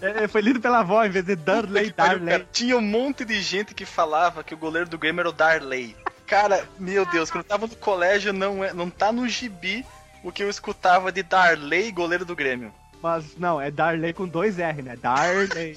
É, 0.00 0.28
foi 0.28 0.40
lido 0.40 0.60
pela 0.60 0.80
avó, 0.80 1.04
em 1.04 1.10
vez 1.10 1.24
de 1.24 1.34
Darley. 1.36 1.92
cara. 1.92 2.46
Tinha 2.52 2.76
um 2.76 2.80
monte 2.82 3.24
de 3.24 3.40
gente 3.40 3.74
que 3.74 3.84
falava 3.84 4.42
que 4.44 4.54
o 4.54 4.58
goleiro 4.58 4.88
do 4.88 4.98
Grêmio 4.98 5.20
era 5.20 5.28
o 5.28 5.32
Darley. 5.32 5.96
Cara, 6.26 6.66
meu 6.78 7.04
Deus, 7.06 7.30
quando 7.30 7.44
eu 7.44 7.48
tava 7.48 7.66
no 7.66 7.76
colégio, 7.76 8.32
não, 8.32 8.62
é, 8.64 8.72
não 8.72 8.88
tá 8.88 9.10
no 9.10 9.28
gibi 9.28 9.84
o 10.22 10.30
que 10.30 10.42
eu 10.42 10.50
escutava 10.50 11.10
de 11.10 11.22
Darley, 11.22 11.90
goleiro 11.90 12.24
do 12.24 12.36
Grêmio. 12.36 12.72
Mas 13.02 13.36
não, 13.36 13.60
é 13.60 13.70
Darley 13.70 14.12
com 14.12 14.28
dois 14.28 14.58
R, 14.58 14.82
né? 14.82 14.96
Darley. 14.96 15.76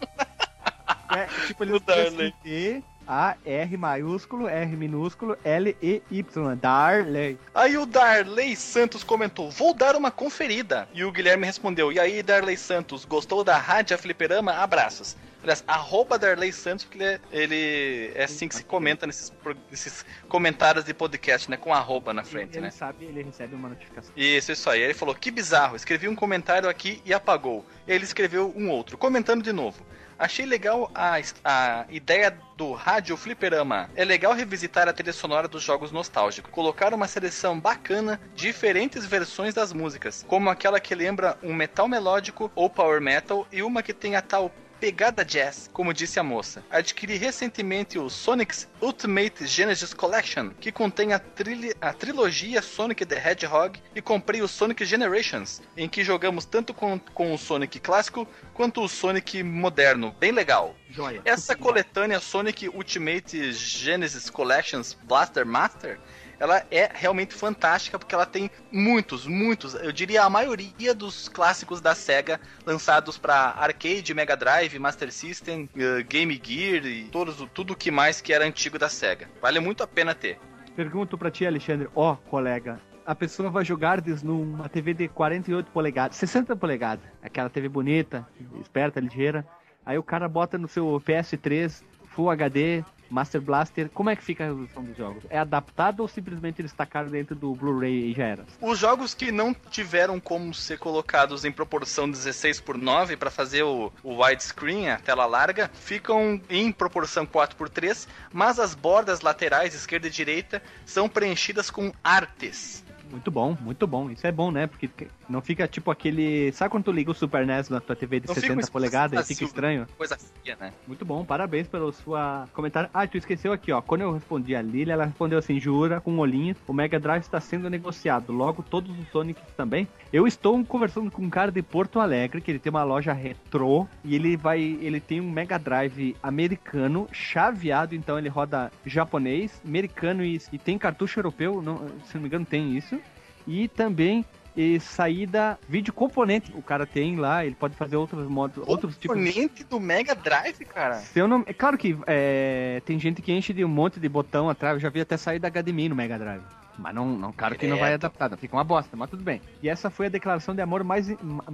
é, 1.10 1.26
tipo, 1.46 1.64
ele 1.64 1.72
O 1.74 1.80
Darley. 1.80 2.34
assim, 2.40 2.82
A, 3.06 3.36
R 3.44 3.76
maiúsculo, 3.76 4.48
R 4.48 4.76
minúsculo, 4.76 5.36
L, 5.44 5.76
E, 5.82 6.02
Y. 6.10 6.56
Darley. 6.56 7.38
Aí 7.54 7.76
o 7.76 7.86
Darley 7.86 8.56
Santos 8.56 9.02
comentou: 9.02 9.50
Vou 9.50 9.74
dar 9.74 9.96
uma 9.96 10.10
conferida. 10.10 10.88
E 10.92 11.04
o 11.04 11.12
Guilherme 11.12 11.46
respondeu: 11.46 11.92
E 11.92 11.98
aí, 11.98 12.22
Darley 12.22 12.56
Santos, 12.56 13.04
gostou 13.04 13.42
da 13.44 13.56
Rádio 13.56 13.96
Fliperama? 13.98 14.52
Abraços. 14.52 15.16
Aliás, 15.42 15.64
arroba 15.66 16.16
Darley 16.16 16.52
Santos, 16.52 16.84
porque 16.84 16.98
ele 16.98 17.04
é, 17.04 17.20
ele 17.32 18.12
é 18.14 18.24
assim 18.24 18.46
que 18.46 18.54
se 18.54 18.62
comenta 18.62 19.08
nesses, 19.08 19.32
nesses 19.68 20.04
comentários 20.28 20.84
de 20.84 20.94
podcast, 20.94 21.50
né? 21.50 21.56
Com 21.56 21.74
arroba 21.74 22.14
na 22.14 22.22
frente, 22.22 22.58
ele 22.58 22.66
né? 22.66 22.70
sabe, 22.70 23.06
ele 23.06 23.24
recebe 23.24 23.56
uma 23.56 23.68
notificação. 23.68 24.12
Isso, 24.16 24.52
isso 24.52 24.70
aí. 24.70 24.80
Ele 24.80 24.94
falou: 24.94 25.14
Que 25.14 25.32
bizarro, 25.32 25.74
escrevi 25.74 26.06
um 26.06 26.14
comentário 26.14 26.68
aqui 26.68 27.02
e 27.04 27.12
apagou. 27.12 27.66
Ele 27.88 28.04
escreveu 28.04 28.52
um 28.54 28.70
outro, 28.70 28.96
comentando 28.96 29.42
de 29.42 29.52
novo. 29.52 29.84
Achei 30.22 30.46
legal 30.46 30.88
a, 30.94 31.20
a 31.44 31.84
ideia 31.90 32.38
do 32.56 32.74
Rádio 32.74 33.16
Fliperama. 33.16 33.90
É 33.96 34.04
legal 34.04 34.32
revisitar 34.32 34.88
a 34.88 34.92
trilha 34.92 35.12
sonora 35.12 35.48
dos 35.48 35.64
jogos 35.64 35.90
nostálgicos. 35.90 36.52
Colocar 36.52 36.94
uma 36.94 37.08
seleção 37.08 37.58
bacana, 37.58 38.20
diferentes 38.32 39.04
versões 39.04 39.52
das 39.52 39.72
músicas, 39.72 40.24
como 40.28 40.48
aquela 40.48 40.78
que 40.78 40.94
lembra 40.94 41.36
um 41.42 41.52
metal 41.52 41.88
melódico 41.88 42.52
ou 42.54 42.70
power 42.70 43.00
metal 43.00 43.48
e 43.50 43.64
uma 43.64 43.82
que 43.82 43.92
tem 43.92 44.14
a 44.14 44.22
tal 44.22 44.52
pegada 44.82 45.24
jazz, 45.24 45.70
como 45.72 45.94
disse 45.94 46.18
a 46.18 46.24
moça. 46.24 46.64
Adquiri 46.68 47.16
recentemente 47.16 48.00
o 48.00 48.10
Sonic's 48.10 48.68
Ultimate 48.80 49.46
Genesis 49.46 49.94
Collection, 49.94 50.50
que 50.58 50.72
contém 50.72 51.12
a, 51.12 51.20
trilha- 51.20 51.76
a 51.80 51.92
trilogia 51.92 52.60
Sonic 52.60 53.06
the 53.06 53.14
Hedgehog, 53.14 53.80
e 53.94 54.02
comprei 54.02 54.42
o 54.42 54.48
Sonic 54.48 54.84
Generations, 54.84 55.62
em 55.76 55.88
que 55.88 56.02
jogamos 56.02 56.44
tanto 56.44 56.74
com, 56.74 56.98
com 56.98 57.32
o 57.32 57.38
Sonic 57.38 57.78
clássico 57.78 58.26
quanto 58.52 58.82
o 58.82 58.88
Sonic 58.88 59.40
moderno. 59.44 60.16
Bem 60.18 60.32
legal. 60.32 60.74
Joia. 60.90 61.22
Essa 61.24 61.54
coletânea 61.54 62.18
Sonic 62.18 62.68
Ultimate 62.68 63.52
Genesis 63.52 64.28
Collections 64.28 64.98
Blaster 65.04 65.46
Master, 65.46 66.00
ela 66.42 66.66
é 66.72 66.90
realmente 66.92 67.34
fantástica 67.34 67.96
porque 67.96 68.12
ela 68.12 68.26
tem 68.26 68.50
muitos, 68.72 69.28
muitos, 69.28 69.74
eu 69.74 69.92
diria 69.92 70.24
a 70.24 70.28
maioria 70.28 70.92
dos 70.92 71.28
clássicos 71.28 71.80
da 71.80 71.94
Sega 71.94 72.40
lançados 72.66 73.16
para 73.16 73.54
arcade, 73.56 74.12
Mega 74.12 74.36
Drive, 74.36 74.76
Master 74.76 75.12
System, 75.12 75.68
eh, 75.76 76.02
Game 76.02 76.40
Gear 76.42 76.84
e 76.84 77.04
todos, 77.04 77.36
tudo 77.54 77.76
que 77.76 77.92
mais 77.92 78.20
que 78.20 78.32
era 78.32 78.44
antigo 78.44 78.76
da 78.76 78.88
Sega. 78.88 79.30
Vale 79.40 79.60
muito 79.60 79.84
a 79.84 79.86
pena 79.86 80.16
ter. 80.16 80.36
Pergunto 80.74 81.16
pra 81.16 81.30
ti, 81.30 81.46
Alexandre, 81.46 81.88
ó, 81.94 82.16
colega, 82.16 82.80
a 83.06 83.14
pessoa 83.14 83.48
vai 83.48 83.64
jogar 83.64 84.02
numa 84.24 84.68
TV 84.68 84.94
de 84.94 85.06
48 85.06 85.70
polegadas, 85.70 86.16
60 86.16 86.56
polegadas, 86.56 87.04
aquela 87.22 87.48
TV 87.48 87.68
bonita, 87.68 88.26
esperta, 88.60 88.98
ligeira. 88.98 89.46
Aí 89.86 89.96
o 89.96 90.02
cara 90.02 90.28
bota 90.28 90.58
no 90.58 90.66
seu 90.66 91.00
PS3, 91.06 91.84
Full 92.06 92.30
HD, 92.30 92.84
Master 93.12 93.40
Blaster. 93.40 93.90
Como 93.90 94.10
é 94.10 94.16
que 94.16 94.24
fica 94.24 94.44
a 94.44 94.46
resolução 94.48 94.82
dos 94.82 94.96
jogos? 94.96 95.24
É 95.28 95.38
adaptado 95.38 96.00
ou 96.00 96.08
simplesmente 96.08 96.60
eles 96.60 96.72
tacaram 96.72 97.10
dentro 97.10 97.36
do 97.36 97.54
Blu-ray 97.54 98.10
e 98.10 98.14
já 98.14 98.24
era? 98.24 98.46
Os 98.60 98.78
jogos 98.78 99.14
que 99.14 99.30
não 99.30 99.54
tiveram 99.70 100.18
como 100.18 100.54
ser 100.54 100.78
colocados 100.78 101.44
em 101.44 101.52
proporção 101.52 102.10
16 102.10 102.60
por 102.60 102.78
9 102.78 103.16
para 103.16 103.30
fazer 103.30 103.62
o, 103.62 103.92
o 104.02 104.22
widescreen, 104.22 104.90
a 104.90 104.98
tela 104.98 105.26
larga, 105.26 105.70
ficam 105.74 106.40
em 106.48 106.72
proporção 106.72 107.26
4 107.26 107.56
por 107.56 107.68
3, 107.68 108.08
mas 108.32 108.58
as 108.58 108.74
bordas 108.74 109.20
laterais, 109.20 109.74
esquerda 109.74 110.06
e 110.06 110.10
direita, 110.10 110.62
são 110.86 111.08
preenchidas 111.08 111.70
com 111.70 111.92
artes. 112.02 112.82
Muito 113.10 113.30
bom, 113.30 113.56
muito 113.60 113.86
bom. 113.86 114.10
Isso 114.10 114.26
é 114.26 114.32
bom, 114.32 114.50
né? 114.50 114.66
Porque 114.66 114.88
não 115.32 115.40
fica 115.40 115.66
tipo 115.66 115.90
aquele. 115.90 116.52
Sabe 116.52 116.70
quando 116.70 116.84
tu 116.84 116.92
liga 116.92 117.10
o 117.10 117.14
Super 117.14 117.46
NES 117.46 117.68
na 117.70 117.80
tua 117.80 117.96
TV 117.96 118.20
de 118.20 118.28
Não 118.28 118.34
fica 118.34 118.46
60 118.46 118.56
um 118.56 118.60
espaço 118.60 118.72
polegadas 118.72 119.12
e 119.12 119.16
vazio. 119.16 119.36
fica 119.36 119.46
estranho? 119.46 119.86
Coisa 119.96 120.16
feia, 120.16 120.56
né? 120.60 120.72
Muito 120.86 121.04
bom, 121.04 121.24
parabéns 121.24 121.66
pelo 121.66 121.90
sua 121.92 122.46
comentário. 122.52 122.90
Ah, 122.92 123.06
tu 123.06 123.16
esqueceu 123.16 123.52
aqui, 123.52 123.72
ó. 123.72 123.80
Quando 123.80 124.02
eu 124.02 124.12
respondi 124.12 124.54
a 124.54 124.60
Lily, 124.60 124.90
ela 124.90 125.06
respondeu 125.06 125.38
assim: 125.38 125.58
jura, 125.58 126.00
com 126.00 126.12
um 126.12 126.18
olhinho, 126.18 126.54
o 126.68 126.72
Mega 126.72 127.00
Drive 127.00 127.22
está 127.22 127.40
sendo 127.40 127.70
negociado. 127.70 128.32
Logo, 128.32 128.62
todos 128.62 128.96
os 128.98 129.08
Sonics 129.08 129.42
também. 129.56 129.88
Eu 130.12 130.26
estou 130.26 130.62
conversando 130.64 131.10
com 131.10 131.22
um 131.22 131.30
cara 131.30 131.50
de 131.50 131.62
Porto 131.62 131.98
Alegre, 131.98 132.40
que 132.40 132.50
ele 132.50 132.58
tem 132.58 132.70
uma 132.70 132.84
loja 132.84 133.12
retrô, 133.12 133.86
e 134.04 134.14
ele 134.14 134.36
vai. 134.36 134.60
Ele 134.60 135.00
tem 135.00 135.20
um 135.20 135.30
Mega 135.30 135.58
Drive 135.58 136.14
americano, 136.22 137.08
chaveado, 137.10 137.94
então 137.94 138.18
ele 138.18 138.28
roda 138.28 138.70
japonês, 138.84 139.60
americano 139.66 140.22
e, 140.24 140.40
e 140.52 140.58
tem 140.58 140.76
cartucho 140.76 141.18
europeu, 141.18 141.62
não, 141.62 141.88
se 142.04 142.14
não 142.14 142.22
me 142.22 142.28
engano, 142.28 142.44
tem 142.44 142.76
isso. 142.76 143.00
E 143.46 143.68
também. 143.68 144.24
E 144.56 144.78
saída 144.80 145.58
vídeo 145.66 145.92
componente, 145.92 146.52
o 146.54 146.62
cara 146.62 146.84
tem 146.86 147.16
lá, 147.16 147.44
ele 147.44 147.54
pode 147.54 147.74
fazer 147.74 147.96
outros 147.96 148.26
modos, 148.28 148.62
outros 148.66 148.98
tipos 148.98 149.16
Componente 149.16 149.64
do 149.64 149.80
Mega 149.80 150.14
Drive, 150.14 150.64
cara. 150.66 150.96
se 150.96 151.18
eu 151.18 151.26
não... 151.26 151.42
É 151.46 151.54
claro 151.54 151.78
que 151.78 151.96
é, 152.06 152.82
tem 152.84 152.98
gente 152.98 153.22
que 153.22 153.32
enche 153.32 153.52
de 153.52 153.64
um 153.64 153.68
monte 153.68 153.98
de 153.98 154.08
botão 154.08 154.50
atrás. 154.50 154.74
Eu 154.74 154.80
já 154.80 154.90
vi 154.90 155.00
até 155.00 155.16
sair 155.16 155.38
da 155.38 155.48
HDMI 155.48 155.88
no 155.88 155.96
Mega 155.96 156.18
Drive. 156.18 156.42
Mas 156.78 156.94
não, 156.94 157.06
não 157.06 157.32
claro 157.32 157.56
que 157.56 157.66
não 157.66 157.76
vai 157.76 157.94
adaptar, 157.94 158.34
fica 158.36 158.56
uma 158.56 158.64
bosta, 158.64 158.96
mas 158.96 159.10
tudo 159.10 159.22
bem. 159.22 159.40
E 159.62 159.68
essa 159.68 159.90
foi 159.90 160.06
a 160.06 160.08
declaração 160.08 160.54
de 160.54 160.62
amor 160.62 160.82
mais 160.82 161.06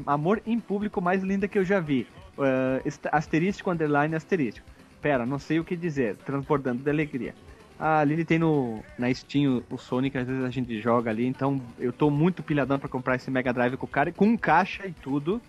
amor 0.06 0.40
em 0.46 0.60
público 0.60 1.00
mais 1.00 1.22
linda 1.22 1.48
que 1.48 1.58
eu 1.58 1.64
já 1.64 1.80
vi. 1.80 2.06
Uh, 2.36 3.08
asterístico, 3.10 3.70
underline, 3.70 4.14
asterístico. 4.14 4.66
Pera, 5.02 5.26
não 5.26 5.38
sei 5.38 5.60
o 5.60 5.64
que 5.64 5.76
dizer, 5.76 6.16
transbordando 6.24 6.82
de 6.82 6.90
alegria. 6.90 7.34
A 7.78 8.02
Lili 8.02 8.24
tem 8.24 8.38
no, 8.40 8.82
na 8.98 9.12
Steam 9.14 9.62
o, 9.70 9.78
Sonic, 9.78 10.18
às 10.18 10.26
vezes 10.26 10.42
a 10.42 10.50
gente 10.50 10.80
joga 10.80 11.10
ali, 11.10 11.26
então 11.26 11.60
eu 11.78 11.92
tô 11.92 12.10
muito 12.10 12.42
pilhadão 12.42 12.78
pra 12.78 12.88
comprar 12.88 13.14
esse 13.14 13.30
Mega 13.30 13.52
Drive 13.52 13.76
com 13.76 13.86
o 13.86 13.88
cara, 13.88 14.10
com 14.10 14.36
caixa 14.36 14.86
e 14.86 14.92
tudo. 14.92 15.40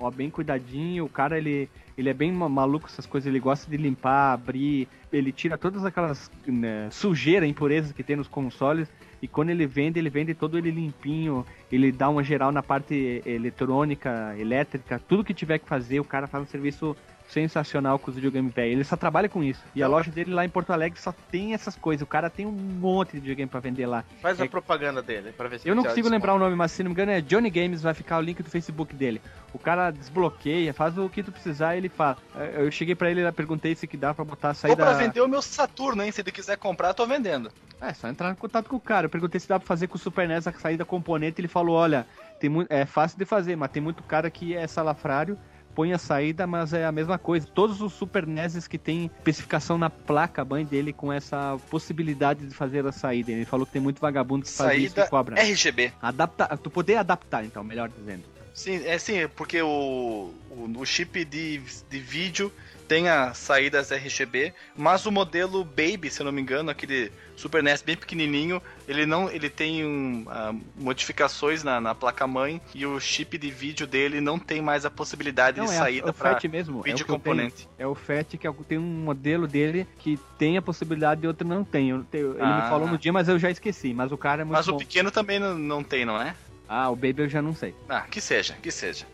Ó, 0.00 0.10
bem 0.12 0.30
cuidadinho, 0.30 1.06
o 1.06 1.08
cara 1.08 1.38
ele, 1.38 1.68
ele 1.96 2.08
é 2.08 2.14
bem 2.14 2.30
ma- 2.30 2.48
maluco 2.48 2.86
essas 2.86 3.04
coisas, 3.04 3.26
ele 3.26 3.40
gosta 3.40 3.68
de 3.68 3.76
limpar, 3.76 4.32
abrir, 4.34 4.86
ele 5.12 5.32
tira 5.32 5.58
todas 5.58 5.84
aquelas 5.84 6.30
né, 6.46 6.88
sujeira, 6.92 7.44
impurezas 7.44 7.90
que 7.90 8.04
tem 8.04 8.14
nos 8.14 8.28
consoles, 8.28 8.88
e 9.20 9.26
quando 9.26 9.50
ele 9.50 9.66
vende, 9.66 9.98
ele 9.98 10.08
vende 10.08 10.34
todo 10.34 10.56
ele 10.56 10.70
limpinho, 10.70 11.44
ele 11.72 11.90
dá 11.90 12.08
uma 12.08 12.22
geral 12.22 12.52
na 12.52 12.62
parte 12.62 13.20
eletrônica, 13.26 14.36
elétrica, 14.38 15.00
tudo 15.00 15.24
que 15.24 15.34
tiver 15.34 15.58
que 15.58 15.66
fazer, 15.66 15.98
o 15.98 16.04
cara 16.04 16.28
faz 16.28 16.44
um 16.44 16.46
serviço 16.46 16.96
sensacional 17.28 17.98
com 17.98 18.10
os 18.10 18.16
videogames 18.16 18.52
velhos. 18.52 18.72
Ele 18.74 18.84
só 18.84 18.96
trabalha 18.96 19.28
com 19.28 19.42
isso. 19.42 19.62
E 19.74 19.82
a 19.82 19.88
loja 19.88 20.10
dele 20.10 20.32
lá 20.32 20.44
em 20.44 20.48
Porto 20.48 20.72
Alegre 20.72 20.98
só 21.00 21.12
tem 21.30 21.54
essas 21.54 21.76
coisas. 21.76 22.02
O 22.02 22.06
cara 22.06 22.28
tem 22.30 22.46
um 22.46 22.50
monte 22.50 23.12
de 23.12 23.20
videogame 23.20 23.48
pra 23.48 23.60
vender 23.60 23.86
lá. 23.86 24.04
Faz 24.20 24.40
a 24.40 24.44
É- 24.44 24.48
propaganda 24.48 25.02
dele, 25.02 25.32
pra 25.32 25.48
ver 25.48 25.60
se 25.60 25.68
Eu 25.68 25.74
não 25.74 25.84
consigo 25.84 26.08
lembrar 26.08 26.34
o 26.34 26.38
nome, 26.38 26.56
mas 26.56 26.72
se 26.72 26.82
não 26.82 26.88
me 26.90 26.94
engano 26.94 27.12
é 27.12 27.20
Johnny 27.20 27.50
Games, 27.50 27.82
vai 27.82 27.94
ficar 27.94 28.18
o 28.18 28.20
link 28.22 28.42
do 28.42 28.50
Facebook 28.50 28.94
dele. 28.94 29.20
O 29.52 29.58
cara 29.58 29.90
desbloqueia, 29.90 30.72
faz 30.74 30.96
o 30.98 31.08
que 31.08 31.22
tu 31.22 31.30
precisar 31.30 31.76
ele 31.76 31.88
fala. 31.88 32.16
Eh, 32.34 32.54
Eu 32.58 32.70
cheguei 32.70 32.94
pra 32.94 33.10
ele 33.10 33.26
e 33.26 33.32
perguntei 33.32 33.74
se 33.74 33.86
que 33.86 33.96
dá 33.96 34.12
pra 34.14 34.24
botar 34.24 34.48
a 34.48 34.50
Ou 34.50 34.54
saída... 34.54 34.76
pra 34.76 34.92
vender 34.94 35.20
o 35.20 35.28
meu 35.28 35.42
Saturno, 35.42 36.02
hein? 36.02 36.10
Se 36.10 36.20
ele 36.20 36.32
quiser 36.32 36.56
comprar, 36.56 36.92
tô 36.94 37.06
vendendo. 37.06 37.50
É, 37.80 37.92
só 37.94 38.08
entrar 38.08 38.32
em 38.32 38.34
contato 38.34 38.68
com 38.68 38.76
o 38.76 38.80
cara. 38.80 39.06
Eu 39.06 39.10
perguntei 39.10 39.38
se 39.38 39.48
dá 39.48 39.58
pra 39.58 39.66
fazer 39.66 39.86
com 39.86 39.94
o 39.96 39.98
Super 39.98 40.26
NES 40.26 40.46
a 40.48 40.52
saída 40.52 40.84
componente. 40.84 41.40
Ele 41.40 41.46
falou: 41.48 41.76
olha, 41.76 42.06
tem 42.40 42.50
muito, 42.50 42.70
é 42.72 42.84
fácil 42.84 43.16
de 43.18 43.24
fazer, 43.24 43.54
mas 43.56 43.70
tem 43.70 43.80
muito 43.82 44.02
cara 44.02 44.28
que 44.30 44.54
é 44.56 44.66
salafrário, 44.66 45.38
põe 45.78 45.92
a 45.92 45.98
saída, 45.98 46.44
mas 46.44 46.72
é 46.72 46.84
a 46.84 46.90
mesma 46.90 47.16
coisa. 47.16 47.46
Todos 47.46 47.80
os 47.80 47.92
Super 47.92 48.26
NES 48.26 48.66
que 48.66 48.76
tem 48.76 49.12
especificação 49.18 49.78
na 49.78 49.88
placa 49.88 50.44
mãe 50.44 50.64
dele 50.64 50.92
com 50.92 51.12
essa 51.12 51.56
possibilidade 51.70 52.44
de 52.48 52.52
fazer 52.52 52.84
a 52.84 52.90
saída. 52.90 53.30
Ele 53.30 53.44
falou 53.44 53.64
que 53.64 53.74
tem 53.74 53.80
muito 53.80 54.00
vagabundo 54.00 54.44
que 54.44 54.50
faz 54.50 54.76
isso 54.76 54.96
Saída 54.96 55.06
e 55.06 55.08
cobra. 55.08 55.40
RGB. 55.40 55.92
Adapta, 56.02 56.48
tu 56.56 56.68
poder 56.68 56.96
adaptar, 56.96 57.44
então, 57.44 57.62
melhor 57.62 57.88
dizendo. 57.96 58.24
Sim, 58.58 58.82
é 58.84 58.98
sim, 58.98 59.28
porque 59.36 59.62
o, 59.62 60.34
o, 60.50 60.72
o 60.78 60.84
chip 60.84 61.24
de, 61.24 61.58
de 61.88 61.98
vídeo 62.00 62.52
tem 62.88 63.08
as 63.08 63.38
saídas 63.38 63.92
RGB, 63.92 64.52
mas 64.76 65.06
o 65.06 65.12
modelo 65.12 65.62
Baby, 65.62 66.10
se 66.10 66.20
eu 66.20 66.24
não 66.24 66.32
me 66.32 66.40
engano, 66.42 66.68
aquele 66.68 67.12
Super 67.36 67.62
NES 67.62 67.82
bem 67.82 67.96
pequenininho, 67.96 68.60
ele 68.88 69.06
não, 69.06 69.30
ele 69.30 69.48
tem 69.48 69.84
um, 69.86 70.24
ah, 70.26 70.52
modificações 70.74 71.62
na, 71.62 71.80
na 71.80 71.94
placa 71.94 72.26
mãe 72.26 72.60
e 72.74 72.84
o 72.84 72.98
chip 72.98 73.38
de 73.38 73.48
vídeo 73.48 73.86
dele 73.86 74.20
não 74.20 74.40
tem 74.40 74.60
mais 74.60 74.84
a 74.84 74.90
possibilidade 74.90 75.58
Não, 75.60 75.66
de 75.66 75.72
é, 75.72 75.76
saída 75.76 76.12
para 76.12 76.30
é 76.32 76.34
vídeo 76.40 76.82
tenho. 76.82 77.06
componente. 77.06 77.68
É 77.78 77.86
o 77.86 77.94
FAT 77.94 78.36
que 78.36 78.46
é 78.48 78.52
tem 78.66 78.78
um 78.78 78.82
modelo 78.82 79.46
dele 79.46 79.86
que 80.00 80.18
tem 80.36 80.56
a 80.56 80.62
possibilidade 80.62 81.22
e 81.24 81.28
outro 81.28 81.46
não 81.46 81.62
tem. 81.62 81.90
Eu- 81.90 82.04
eu- 82.12 82.32
ele 82.32 82.42
Ah. 82.42 82.62
me 82.62 82.68
falou 82.68 82.88
no 82.88 82.98
dia, 82.98 83.12
mas 83.12 83.28
eu 83.28 83.38
já 83.38 83.50
esqueci. 83.52 83.94
Mas 83.94 84.10
o 84.10 84.16
cara 84.18 84.42
é 84.42 84.44
muito 84.44 84.56
Mas 84.56 84.66
bom. 84.66 84.74
o 84.74 84.78
pequeno 84.78 85.12
também 85.12 85.38
não, 85.38 85.56
não 85.56 85.84
tem, 85.84 86.04
não 86.04 86.20
é? 86.20 86.34
Ah, 86.68 86.90
o 86.90 86.94
Baby 86.96 87.22
eu 87.22 87.28
já 87.28 87.40
não 87.40 87.54
sei. 87.54 87.74
Ah, 87.88 88.02
que 88.02 88.20
seja, 88.20 88.54
que 88.62 88.70
seja. 88.70 89.06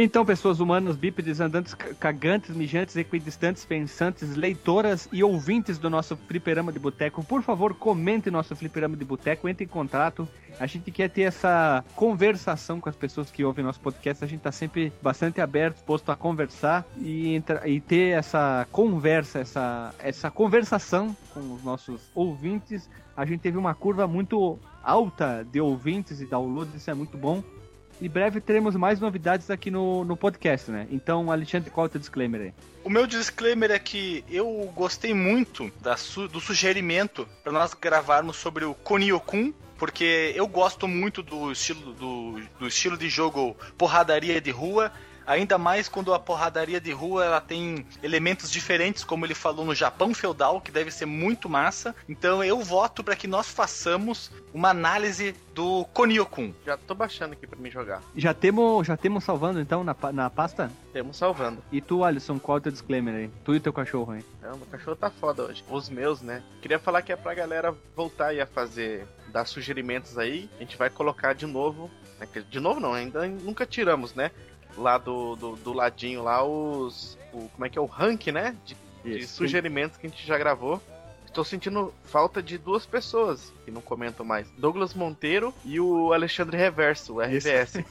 Então, 0.00 0.24
pessoas 0.24 0.60
humanas, 0.60 0.94
bípedes, 0.94 1.40
andantes, 1.40 1.74
ca- 1.74 1.92
cagantes, 1.94 2.54
mijantes, 2.54 2.94
equidistantes, 2.94 3.64
pensantes, 3.64 4.36
leitoras 4.36 5.08
e 5.12 5.24
ouvintes 5.24 5.76
do 5.76 5.90
nosso 5.90 6.16
fliperama 6.16 6.70
de 6.70 6.78
boteco, 6.78 7.24
por 7.24 7.42
favor, 7.42 7.74
comente 7.74 8.30
nosso 8.30 8.54
fliperama 8.54 8.96
de 8.96 9.04
boteco, 9.04 9.48
entre 9.48 9.64
em 9.64 9.68
contato. 9.68 10.28
A 10.60 10.66
gente 10.66 10.92
quer 10.92 11.10
ter 11.10 11.22
essa 11.22 11.84
conversação 11.96 12.80
com 12.80 12.88
as 12.88 12.94
pessoas 12.94 13.28
que 13.32 13.44
ouvem 13.44 13.64
nosso 13.64 13.80
podcast. 13.80 14.22
A 14.22 14.28
gente 14.28 14.40
tá 14.40 14.52
sempre 14.52 14.92
bastante 15.02 15.40
aberto, 15.40 15.76
disposto 15.76 16.12
a 16.12 16.16
conversar 16.16 16.86
e, 16.98 17.34
entra- 17.34 17.68
e 17.68 17.80
ter 17.80 18.16
essa 18.16 18.68
conversa, 18.70 19.40
essa, 19.40 19.92
essa 19.98 20.30
conversação 20.30 21.16
com 21.34 21.40
os 21.54 21.64
nossos 21.64 22.02
ouvintes. 22.14 22.88
A 23.16 23.24
gente 23.24 23.40
teve 23.40 23.58
uma 23.58 23.74
curva 23.74 24.06
muito 24.06 24.56
alta 24.82 25.46
de 25.50 25.60
ouvintes 25.60 26.20
e 26.20 26.26
downloads, 26.26 26.74
isso 26.74 26.90
é 26.90 26.94
muito 26.94 27.16
bom. 27.16 27.42
Em 28.00 28.08
breve 28.08 28.40
teremos 28.40 28.76
mais 28.76 29.00
novidades 29.00 29.50
aqui 29.50 29.70
no, 29.72 30.04
no 30.04 30.16
podcast, 30.16 30.70
né? 30.70 30.86
Então, 30.90 31.32
Alexandre, 31.32 31.68
qual 31.68 31.86
é 31.86 31.88
o 31.88 31.90
teu 31.90 31.98
disclaimer 32.00 32.40
aí? 32.40 32.54
O 32.84 32.88
meu 32.90 33.06
disclaimer 33.08 33.72
é 33.72 33.78
que 33.78 34.24
eu 34.30 34.70
gostei 34.74 35.12
muito 35.12 35.70
da 35.80 35.96
su- 35.96 36.28
do 36.28 36.40
sugerimento 36.40 37.26
para 37.42 37.52
nós 37.52 37.74
gravarmos 37.74 38.36
sobre 38.36 38.64
o 38.64 38.72
Koniokun, 38.72 39.52
porque 39.76 40.32
eu 40.36 40.46
gosto 40.46 40.86
muito 40.86 41.24
do 41.24 41.50
estilo, 41.50 41.92
do, 41.92 42.40
do 42.60 42.68
estilo 42.68 42.96
de 42.96 43.08
jogo 43.08 43.56
porradaria 43.76 44.40
de 44.40 44.50
rua. 44.52 44.92
Ainda 45.28 45.58
mais 45.58 45.88
quando 45.88 46.14
a 46.14 46.18
porradaria 46.18 46.80
de 46.80 46.90
rua 46.90 47.24
ela 47.24 47.40
tem 47.40 47.86
elementos 48.02 48.50
diferentes, 48.50 49.04
como 49.04 49.26
ele 49.26 49.34
falou 49.34 49.64
no 49.64 49.74
Japão 49.74 50.14
feudal, 50.14 50.58
que 50.60 50.72
deve 50.72 50.90
ser 50.90 51.04
muito 51.06 51.48
massa. 51.50 51.94
Então 52.08 52.42
eu 52.42 52.58
voto 52.60 53.04
para 53.04 53.14
que 53.14 53.28
nós 53.28 53.46
façamos 53.50 54.32
uma 54.54 54.70
análise 54.70 55.34
do 55.54 55.84
Koniokun. 55.92 56.54
Já 56.64 56.78
tô 56.78 56.94
baixando 56.94 57.34
aqui 57.34 57.46
pra 57.46 57.58
mim 57.58 57.70
jogar. 57.70 58.02
Já 58.16 58.32
temos 58.32 58.86
já 58.86 58.96
temos 58.96 59.22
salvando, 59.22 59.60
então, 59.60 59.84
na, 59.84 59.94
na 60.12 60.30
pasta? 60.30 60.70
Temos 60.94 61.16
salvando. 61.18 61.62
E 61.70 61.80
tu, 61.82 62.02
Alisson, 62.04 62.38
qual 62.38 62.56
é 62.56 62.60
o 62.60 62.62
teu 62.62 62.72
disclaimer 62.72 63.14
aí? 63.14 63.30
Tu 63.44 63.54
e 63.56 63.60
teu 63.60 63.72
cachorro 63.72 64.12
aí. 64.12 64.24
Não, 64.40 64.56
meu 64.56 64.66
cachorro 64.66 64.96
tá 64.96 65.10
foda 65.10 65.42
hoje. 65.44 65.62
Os 65.68 65.90
meus, 65.90 66.22
né? 66.22 66.42
Queria 66.62 66.78
falar 66.78 67.02
que 67.02 67.12
é 67.12 67.16
pra 67.16 67.34
galera 67.34 67.74
voltar 67.94 68.28
aí 68.28 68.40
a 68.40 68.46
fazer, 68.46 69.06
dar 69.30 69.44
sugerimentos 69.44 70.16
aí. 70.16 70.48
A 70.56 70.60
gente 70.62 70.76
vai 70.78 70.88
colocar 70.88 71.34
de 71.34 71.44
novo. 71.46 71.90
né, 72.18 72.26
que- 72.32 72.40
De 72.42 72.58
novo 72.58 72.80
não, 72.80 72.94
ainda 72.94 73.26
nunca 73.28 73.66
tiramos, 73.66 74.14
né? 74.14 74.30
Lá 74.78 74.98
do, 74.98 75.36
do, 75.36 75.56
do 75.56 75.72
ladinho 75.72 76.22
lá 76.22 76.44
os. 76.44 77.18
O, 77.32 77.48
como 77.48 77.64
é 77.66 77.68
que 77.68 77.78
é? 77.78 77.80
O 77.80 77.86
rank, 77.86 78.28
né? 78.28 78.56
De, 78.64 78.76
de 79.04 79.26
sugerimentos 79.26 79.96
que 79.96 80.06
a 80.06 80.10
gente 80.10 80.26
já 80.26 80.38
gravou. 80.38 80.82
Estou 81.28 81.44
sentindo 81.44 81.94
falta 82.04 82.42
de 82.42 82.56
duas 82.56 82.86
pessoas 82.86 83.52
que 83.64 83.70
não 83.70 83.82
comentam 83.82 84.24
mais. 84.24 84.50
Douglas 84.56 84.94
Monteiro 84.94 85.54
e 85.64 85.78
o 85.78 86.12
Alexandre 86.12 86.56
Reverso, 86.56 87.16
o 87.16 87.20
RVS. 87.20 87.84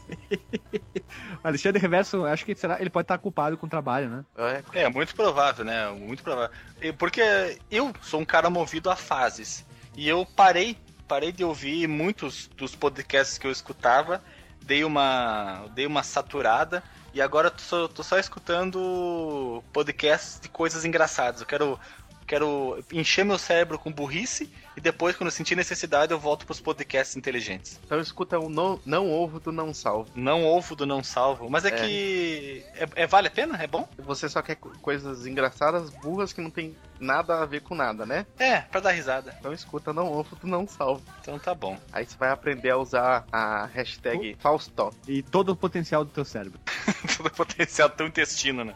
Alexandre 1.44 1.80
Reverso, 1.80 2.26
acho 2.26 2.44
que 2.44 2.56
será, 2.56 2.82
ele 2.82 2.90
pode 2.90 3.06
estar 3.06 3.18
culpado 3.20 3.56
com 3.56 3.68
o 3.68 3.70
trabalho, 3.70 4.10
né? 4.10 4.26
É, 4.74 4.84
É, 4.84 4.90
muito 4.90 5.16
provável, 5.16 5.64
né? 5.64 5.88
Muito 5.92 6.24
provável. 6.24 6.50
Porque 6.98 7.22
eu 7.70 7.94
sou 8.02 8.20
um 8.20 8.26
cara 8.26 8.50
movido 8.50 8.90
a 8.90 8.96
fases. 8.96 9.66
E 9.96 10.10
eu 10.10 10.26
parei, 10.26 10.76
parei 11.08 11.32
de 11.32 11.44
ouvir 11.44 11.88
muitos 11.88 12.48
dos 12.58 12.76
podcasts 12.76 13.38
que 13.38 13.48
eu 13.48 13.52
escutava, 13.52 14.22
dei 14.62 14.84
uma, 14.84 15.66
dei 15.74 15.86
uma 15.86 16.04
saturada 16.04 16.84
e 17.14 17.22
agora 17.22 17.50
tô 17.50 17.62
só, 17.62 17.88
tô 17.88 18.04
só 18.04 18.18
escutando 18.20 19.64
podcasts 19.74 20.40
de 20.40 20.50
coisas 20.50 20.86
engraçadas. 20.86 21.42
Eu 21.42 21.48
quero 21.48 21.80
quero 22.26 22.84
encher 22.92 23.24
meu 23.24 23.38
cérebro 23.38 23.80
com 23.80 23.90
burrice 23.90 24.52
e 24.76 24.82
depois, 24.82 25.16
quando 25.16 25.30
eu 25.30 25.32
sentir 25.32 25.56
necessidade, 25.56 26.12
eu 26.12 26.20
volto 26.20 26.46
pros 26.46 26.60
podcasts 26.60 27.16
inteligentes. 27.16 27.80
Então 27.86 28.02
escuta 28.02 28.38
o 28.38 28.50
não, 28.50 28.78
não 28.86 29.10
ovo 29.10 29.40
do 29.40 29.50
não 29.50 29.74
salvo. 29.74 30.10
Não 30.14 30.44
ovo 30.46 30.76
do 30.76 30.86
não 30.86 31.02
salvo. 31.02 31.50
Mas 31.50 31.64
é, 31.64 31.70
É. 31.70 31.72
que. 31.72 32.66
É, 32.76 33.04
é- 33.04 33.08
vale 33.08 33.30
a 33.30 33.32
pena? 33.32 33.58
É 33.64 33.66
bom? 33.66 33.88
Você 34.00 34.28
só 34.28 34.42
quer 34.42 34.56
co- 34.56 34.72
coisas 34.82 35.26
engraçadas, 35.26 35.90
burras, 35.90 36.34
que 36.34 36.42
não 36.42 36.50
tem 36.50 36.76
nada 37.00 37.42
a 37.42 37.46
ver 37.46 37.62
com 37.62 37.76
nada, 37.76 38.06
né? 38.06 38.26
É, 38.38 38.62
pra 38.62 38.80
dar 38.80 38.92
risada. 38.92 39.36
Então 39.40 39.54
escuta 39.54 39.94
não 39.94 40.12
ovo 40.12 40.36
do 40.36 40.48
não 40.48 40.68
salvo. 40.68 41.02
Então 41.22 41.38
tá 41.40 41.54
bom. 41.54 41.78
Aí 41.92 42.06
você 42.06 42.18
vai 42.18 42.30
aprender 42.30 42.70
a 42.70 42.78
usar 42.78 43.26
a 43.32 43.66
hashtag 43.66 44.36
Faustó. 44.40 44.92
E 45.08 45.22
todo 45.22 45.50
o 45.50 45.56
potencial 45.56 46.04
do 46.04 46.12
teu 46.12 46.26
cérebro. 46.26 46.60
Todo 47.18 47.28
o 47.28 47.32
potencial 47.32 47.90
do 47.90 47.96
teu 47.96 48.08
intestino, 48.08 48.64
né? 48.64 48.76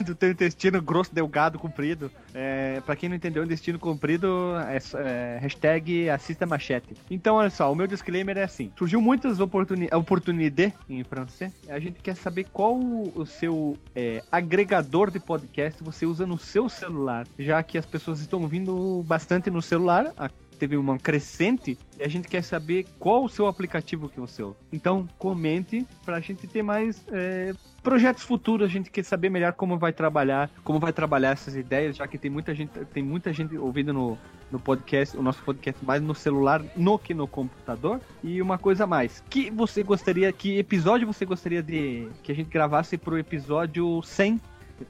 do 0.00 0.14
teu 0.14 0.30
intestino 0.30 0.80
grosso, 0.82 1.14
delgado, 1.14 1.58
comprido. 1.58 2.10
É, 2.34 2.80
pra 2.84 2.96
quem 2.96 3.08
não 3.08 3.16
entendeu, 3.16 3.44
intestino 3.44 3.78
comprido 3.78 4.54
é, 4.68 4.78
é 5.02 5.38
hashtag 5.40 6.10
assista 6.10 6.44
machete. 6.46 6.94
Então, 7.10 7.36
olha 7.36 7.50
só, 7.50 7.70
o 7.70 7.74
meu 7.74 7.86
disclaimer 7.86 8.36
é 8.36 8.42
assim. 8.42 8.72
Surgiu 8.76 9.00
muitas 9.00 9.40
oportuni 9.40 9.88
oportunidades 9.92 10.74
em 10.88 11.02
francês. 11.04 11.52
A 11.68 11.78
gente 11.78 12.00
quer 12.00 12.16
saber 12.16 12.46
qual 12.52 12.78
o 12.78 13.24
seu 13.24 13.78
é, 13.94 14.22
agregador 14.30 15.10
de 15.10 15.18
podcast 15.18 15.82
você 15.82 16.06
usa 16.06 16.26
no 16.26 16.38
seu 16.38 16.68
celular. 16.68 17.26
Já 17.38 17.55
que 17.62 17.76
as 17.78 17.86
pessoas 17.86 18.20
estão 18.20 18.40
ouvindo 18.42 19.02
bastante 19.06 19.50
no 19.50 19.60
celular. 19.62 20.12
a- 20.16 20.30
Teve 20.58 20.74
uma 20.78 20.98
crescente 20.98 21.78
e 21.98 22.02
a 22.02 22.08
gente 22.08 22.28
quer 22.28 22.42
saber 22.42 22.86
qual 22.98 23.24
o 23.24 23.28
seu 23.28 23.46
aplicativo 23.46 24.08
que 24.08 24.18
você 24.18 24.42
usa. 24.42 24.56
Então, 24.72 25.06
comente 25.18 25.86
pra 26.02 26.18
gente 26.18 26.46
ter 26.46 26.62
mais 26.62 27.04
é, 27.12 27.52
projetos 27.82 28.22
futuros, 28.22 28.66
a 28.66 28.70
gente 28.70 28.90
quer 28.90 29.04
saber 29.04 29.28
melhor 29.28 29.52
como 29.52 29.76
vai 29.76 29.92
trabalhar, 29.92 30.48
como 30.64 30.78
vai 30.78 30.94
trabalhar 30.94 31.32
essas 31.32 31.54
ideias, 31.54 31.94
já 31.96 32.06
que 32.08 32.16
tem 32.16 32.30
muita 32.30 32.54
gente, 32.54 32.70
tem 32.86 33.02
muita 33.02 33.34
gente 33.34 33.54
ouvindo 33.58 33.92
no, 33.92 34.16
no 34.50 34.58
podcast, 34.58 35.14
o 35.14 35.22
nosso 35.22 35.42
podcast 35.42 35.84
mais 35.84 36.00
no 36.00 36.14
celular 36.14 36.64
no 36.74 36.98
que 36.98 37.12
no 37.12 37.28
computador. 37.28 38.00
E 38.24 38.40
uma 38.40 38.56
coisa 38.56 38.84
a 38.84 38.86
mais, 38.86 39.22
que 39.28 39.50
você 39.50 39.82
gostaria, 39.82 40.32
que 40.32 40.56
episódio 40.58 41.06
você 41.06 41.26
gostaria 41.26 41.62
de 41.62 42.08
que 42.22 42.32
a 42.32 42.34
gente 42.34 42.48
gravasse 42.48 42.96
pro 42.96 43.18
episódio 43.18 44.00
100? 44.02 44.40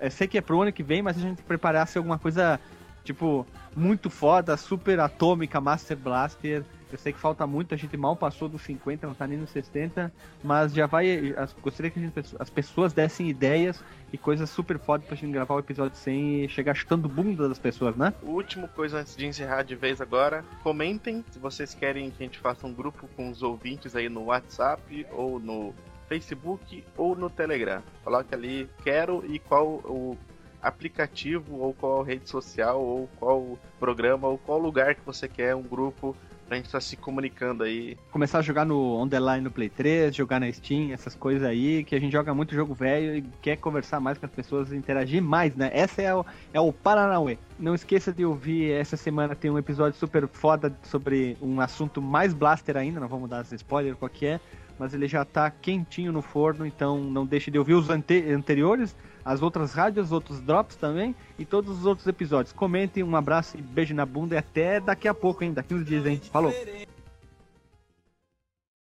Eu 0.01 0.11
sei 0.11 0.27
que 0.27 0.39
é 0.39 0.41
pro 0.41 0.61
ano 0.63 0.73
que 0.73 0.83
vem, 0.83 1.03
mas 1.03 1.17
a 1.17 1.21
gente 1.21 1.43
preparasse 1.43 1.97
alguma 1.99 2.19
coisa 2.19 2.61
tipo 3.05 3.47
muito 3.75 4.11
foda, 4.11 4.57
super 4.57 4.99
atômica, 4.99 5.61
Master 5.61 5.97
Blaster. 5.97 6.65
Eu 6.91 6.99
sei 6.99 7.13
que 7.13 7.19
falta 7.19 7.47
muito, 7.47 7.75
a 7.75 7.77
gente 7.77 7.97
mal 7.97 8.17
passou 8.17 8.49
dos 8.49 8.63
50, 8.63 9.07
não 9.09 9.15
tá 9.15 9.27
nem 9.27 9.37
nos 9.39 9.51
60, 9.51 10.13
mas 10.43 10.73
já 10.73 10.87
vai. 10.87 11.35
as- 11.37 11.53
gostaria 11.61 11.91
que 11.91 12.01
gente- 12.01 12.37
as 12.39 12.49
pessoas 12.49 12.93
dessem 12.93 13.29
ideias 13.29 13.83
e 14.13 14.17
coisas 14.19 14.49
super 14.49 14.79
foda 14.79 15.05
pra 15.07 15.17
gente 15.17 15.33
gravar 15.33 15.55
o 15.57 15.59
episódio 15.59 15.97
100 15.97 16.45
e 16.45 16.49
chegar 16.49 16.75
chutando 16.75 17.09
bunda 17.09 17.49
das 17.49 17.59
pessoas, 17.59 17.97
né? 17.97 18.15
Último 18.23 18.69
coisa 18.69 19.01
antes 19.01 19.17
de 19.17 19.27
encerrar 19.27 19.63
de 19.65 19.75
vez 19.75 20.01
agora, 20.01 20.45
comentem 20.63 21.25
se 21.31 21.39
vocês 21.41 21.75
querem 21.75 22.11
que 22.11 22.23
a 22.23 22.27
gente 22.27 22.39
faça 22.39 22.67
um 22.67 22.73
grupo 22.73 23.09
com 23.17 23.31
os 23.31 23.43
ouvintes 23.43 23.95
aí 23.97 24.09
no 24.09 24.25
WhatsApp 24.25 25.07
ou 25.13 25.39
no 25.41 25.75
Facebook 26.09 26.85
ou 26.97 27.15
no 27.15 27.29
Telegram. 27.29 27.83
Coloque 28.05 28.35
ali 28.35 28.69
quero 28.83 29.25
e 29.29 29.39
qual 29.39 29.67
o 29.67 30.17
aplicativo 30.63 31.59
ou 31.61 31.73
qual 31.73 32.03
rede 32.03 32.29
social 32.29 32.81
ou 32.81 33.09
qual 33.19 33.59
programa 33.79 34.27
ou 34.29 34.39
qual 34.39 34.59
lugar 34.59 34.95
que 34.95 35.05
você 35.05 35.29
quer 35.29 35.55
um 35.55 35.63
grupo 35.63 36.17
pra 36.47 36.57
gente 36.57 36.67
estar 36.67 36.81
se 36.81 36.97
comunicando 36.97 37.65
aí. 37.65 37.97
Começar 38.11 38.39
a 38.39 38.43
jogar 38.43 38.65
no 38.65 38.97
On 38.97 39.09
The 39.09 39.19
Line 39.19 39.41
no 39.41 39.51
Play 39.51 39.69
3, 39.69 40.15
jogar 40.15 40.41
na 40.41 40.51
Steam, 40.53 40.93
essas 40.93 41.15
coisas 41.15 41.43
aí, 41.43 41.85
que 41.85 41.95
a 41.95 42.01
gente 42.01 42.13
joga 42.13 42.33
muito 42.33 42.55
jogo 42.55 42.73
velho 42.73 43.17
e 43.17 43.23
quer 43.43 43.57
conversar 43.57 44.01
mais 44.01 44.17
com 44.17 44.27
as 44.27 44.33
pessoas, 44.33 44.73
interagir 44.73 45.21
mais, 45.21 45.55
né? 45.55 45.71
Essa 45.73 46.03
é 46.03 46.15
o, 46.15 46.25
é 46.55 46.61
o 46.61 46.73
Paranauê. 46.73 47.37
Não 47.59 47.75
esqueça 47.75 48.13
de 48.13 48.25
ouvir, 48.25 48.71
essa 48.71 48.97
semana 48.97 49.35
tem 49.35 49.51
um 49.51 49.59
episódio 49.59 49.99
super 49.99 50.29
foda 50.29 50.73
sobre 50.85 51.37
um 51.43 51.61
assunto 51.61 52.01
mais 52.01 52.33
blaster 52.33 52.77
ainda, 52.77 53.01
não 53.01 53.09
vamos 53.09 53.29
dar 53.29 53.41
as 53.41 53.53
spoilers 53.53 53.99
qual 53.99 54.09
que 54.09 54.27
é, 54.27 54.41
mas 54.79 54.95
ele 54.95 55.09
já 55.09 55.25
tá 55.25 55.51
quentinho 55.51 56.13
no 56.13 56.23
forno, 56.23 56.67
então 56.67 57.03
não 57.03 57.25
deixe 57.27 57.51
de 57.51 57.59
ouvir 57.59 57.75
os 57.75 57.89
ante- 57.91 58.31
anteriores, 58.31 58.97
as 59.25 59.43
outras 59.43 59.73
rádios, 59.73 60.13
outros 60.13 60.41
drops 60.41 60.77
também 60.77 61.15
e 61.39 61.45
todos 61.45 61.79
os 61.79 61.87
outros 61.87 62.07
episódios. 62.07 62.53
Comentem, 62.53 63.03
um 63.03 63.17
abraço 63.17 63.57
e 63.59 63.63
beijo 63.63 63.95
na 63.95 64.07
bunda 64.07 64.35
e 64.35 64.39
até 64.39 64.81
daqui 64.81 65.09
a 65.09 65.15
pouco, 65.15 65.43
hein? 65.43 65.53
Daqui 65.53 65.75
uns 65.75 65.85
dias, 65.85 66.07
hein? 66.07 66.21
Falou! 66.33 66.53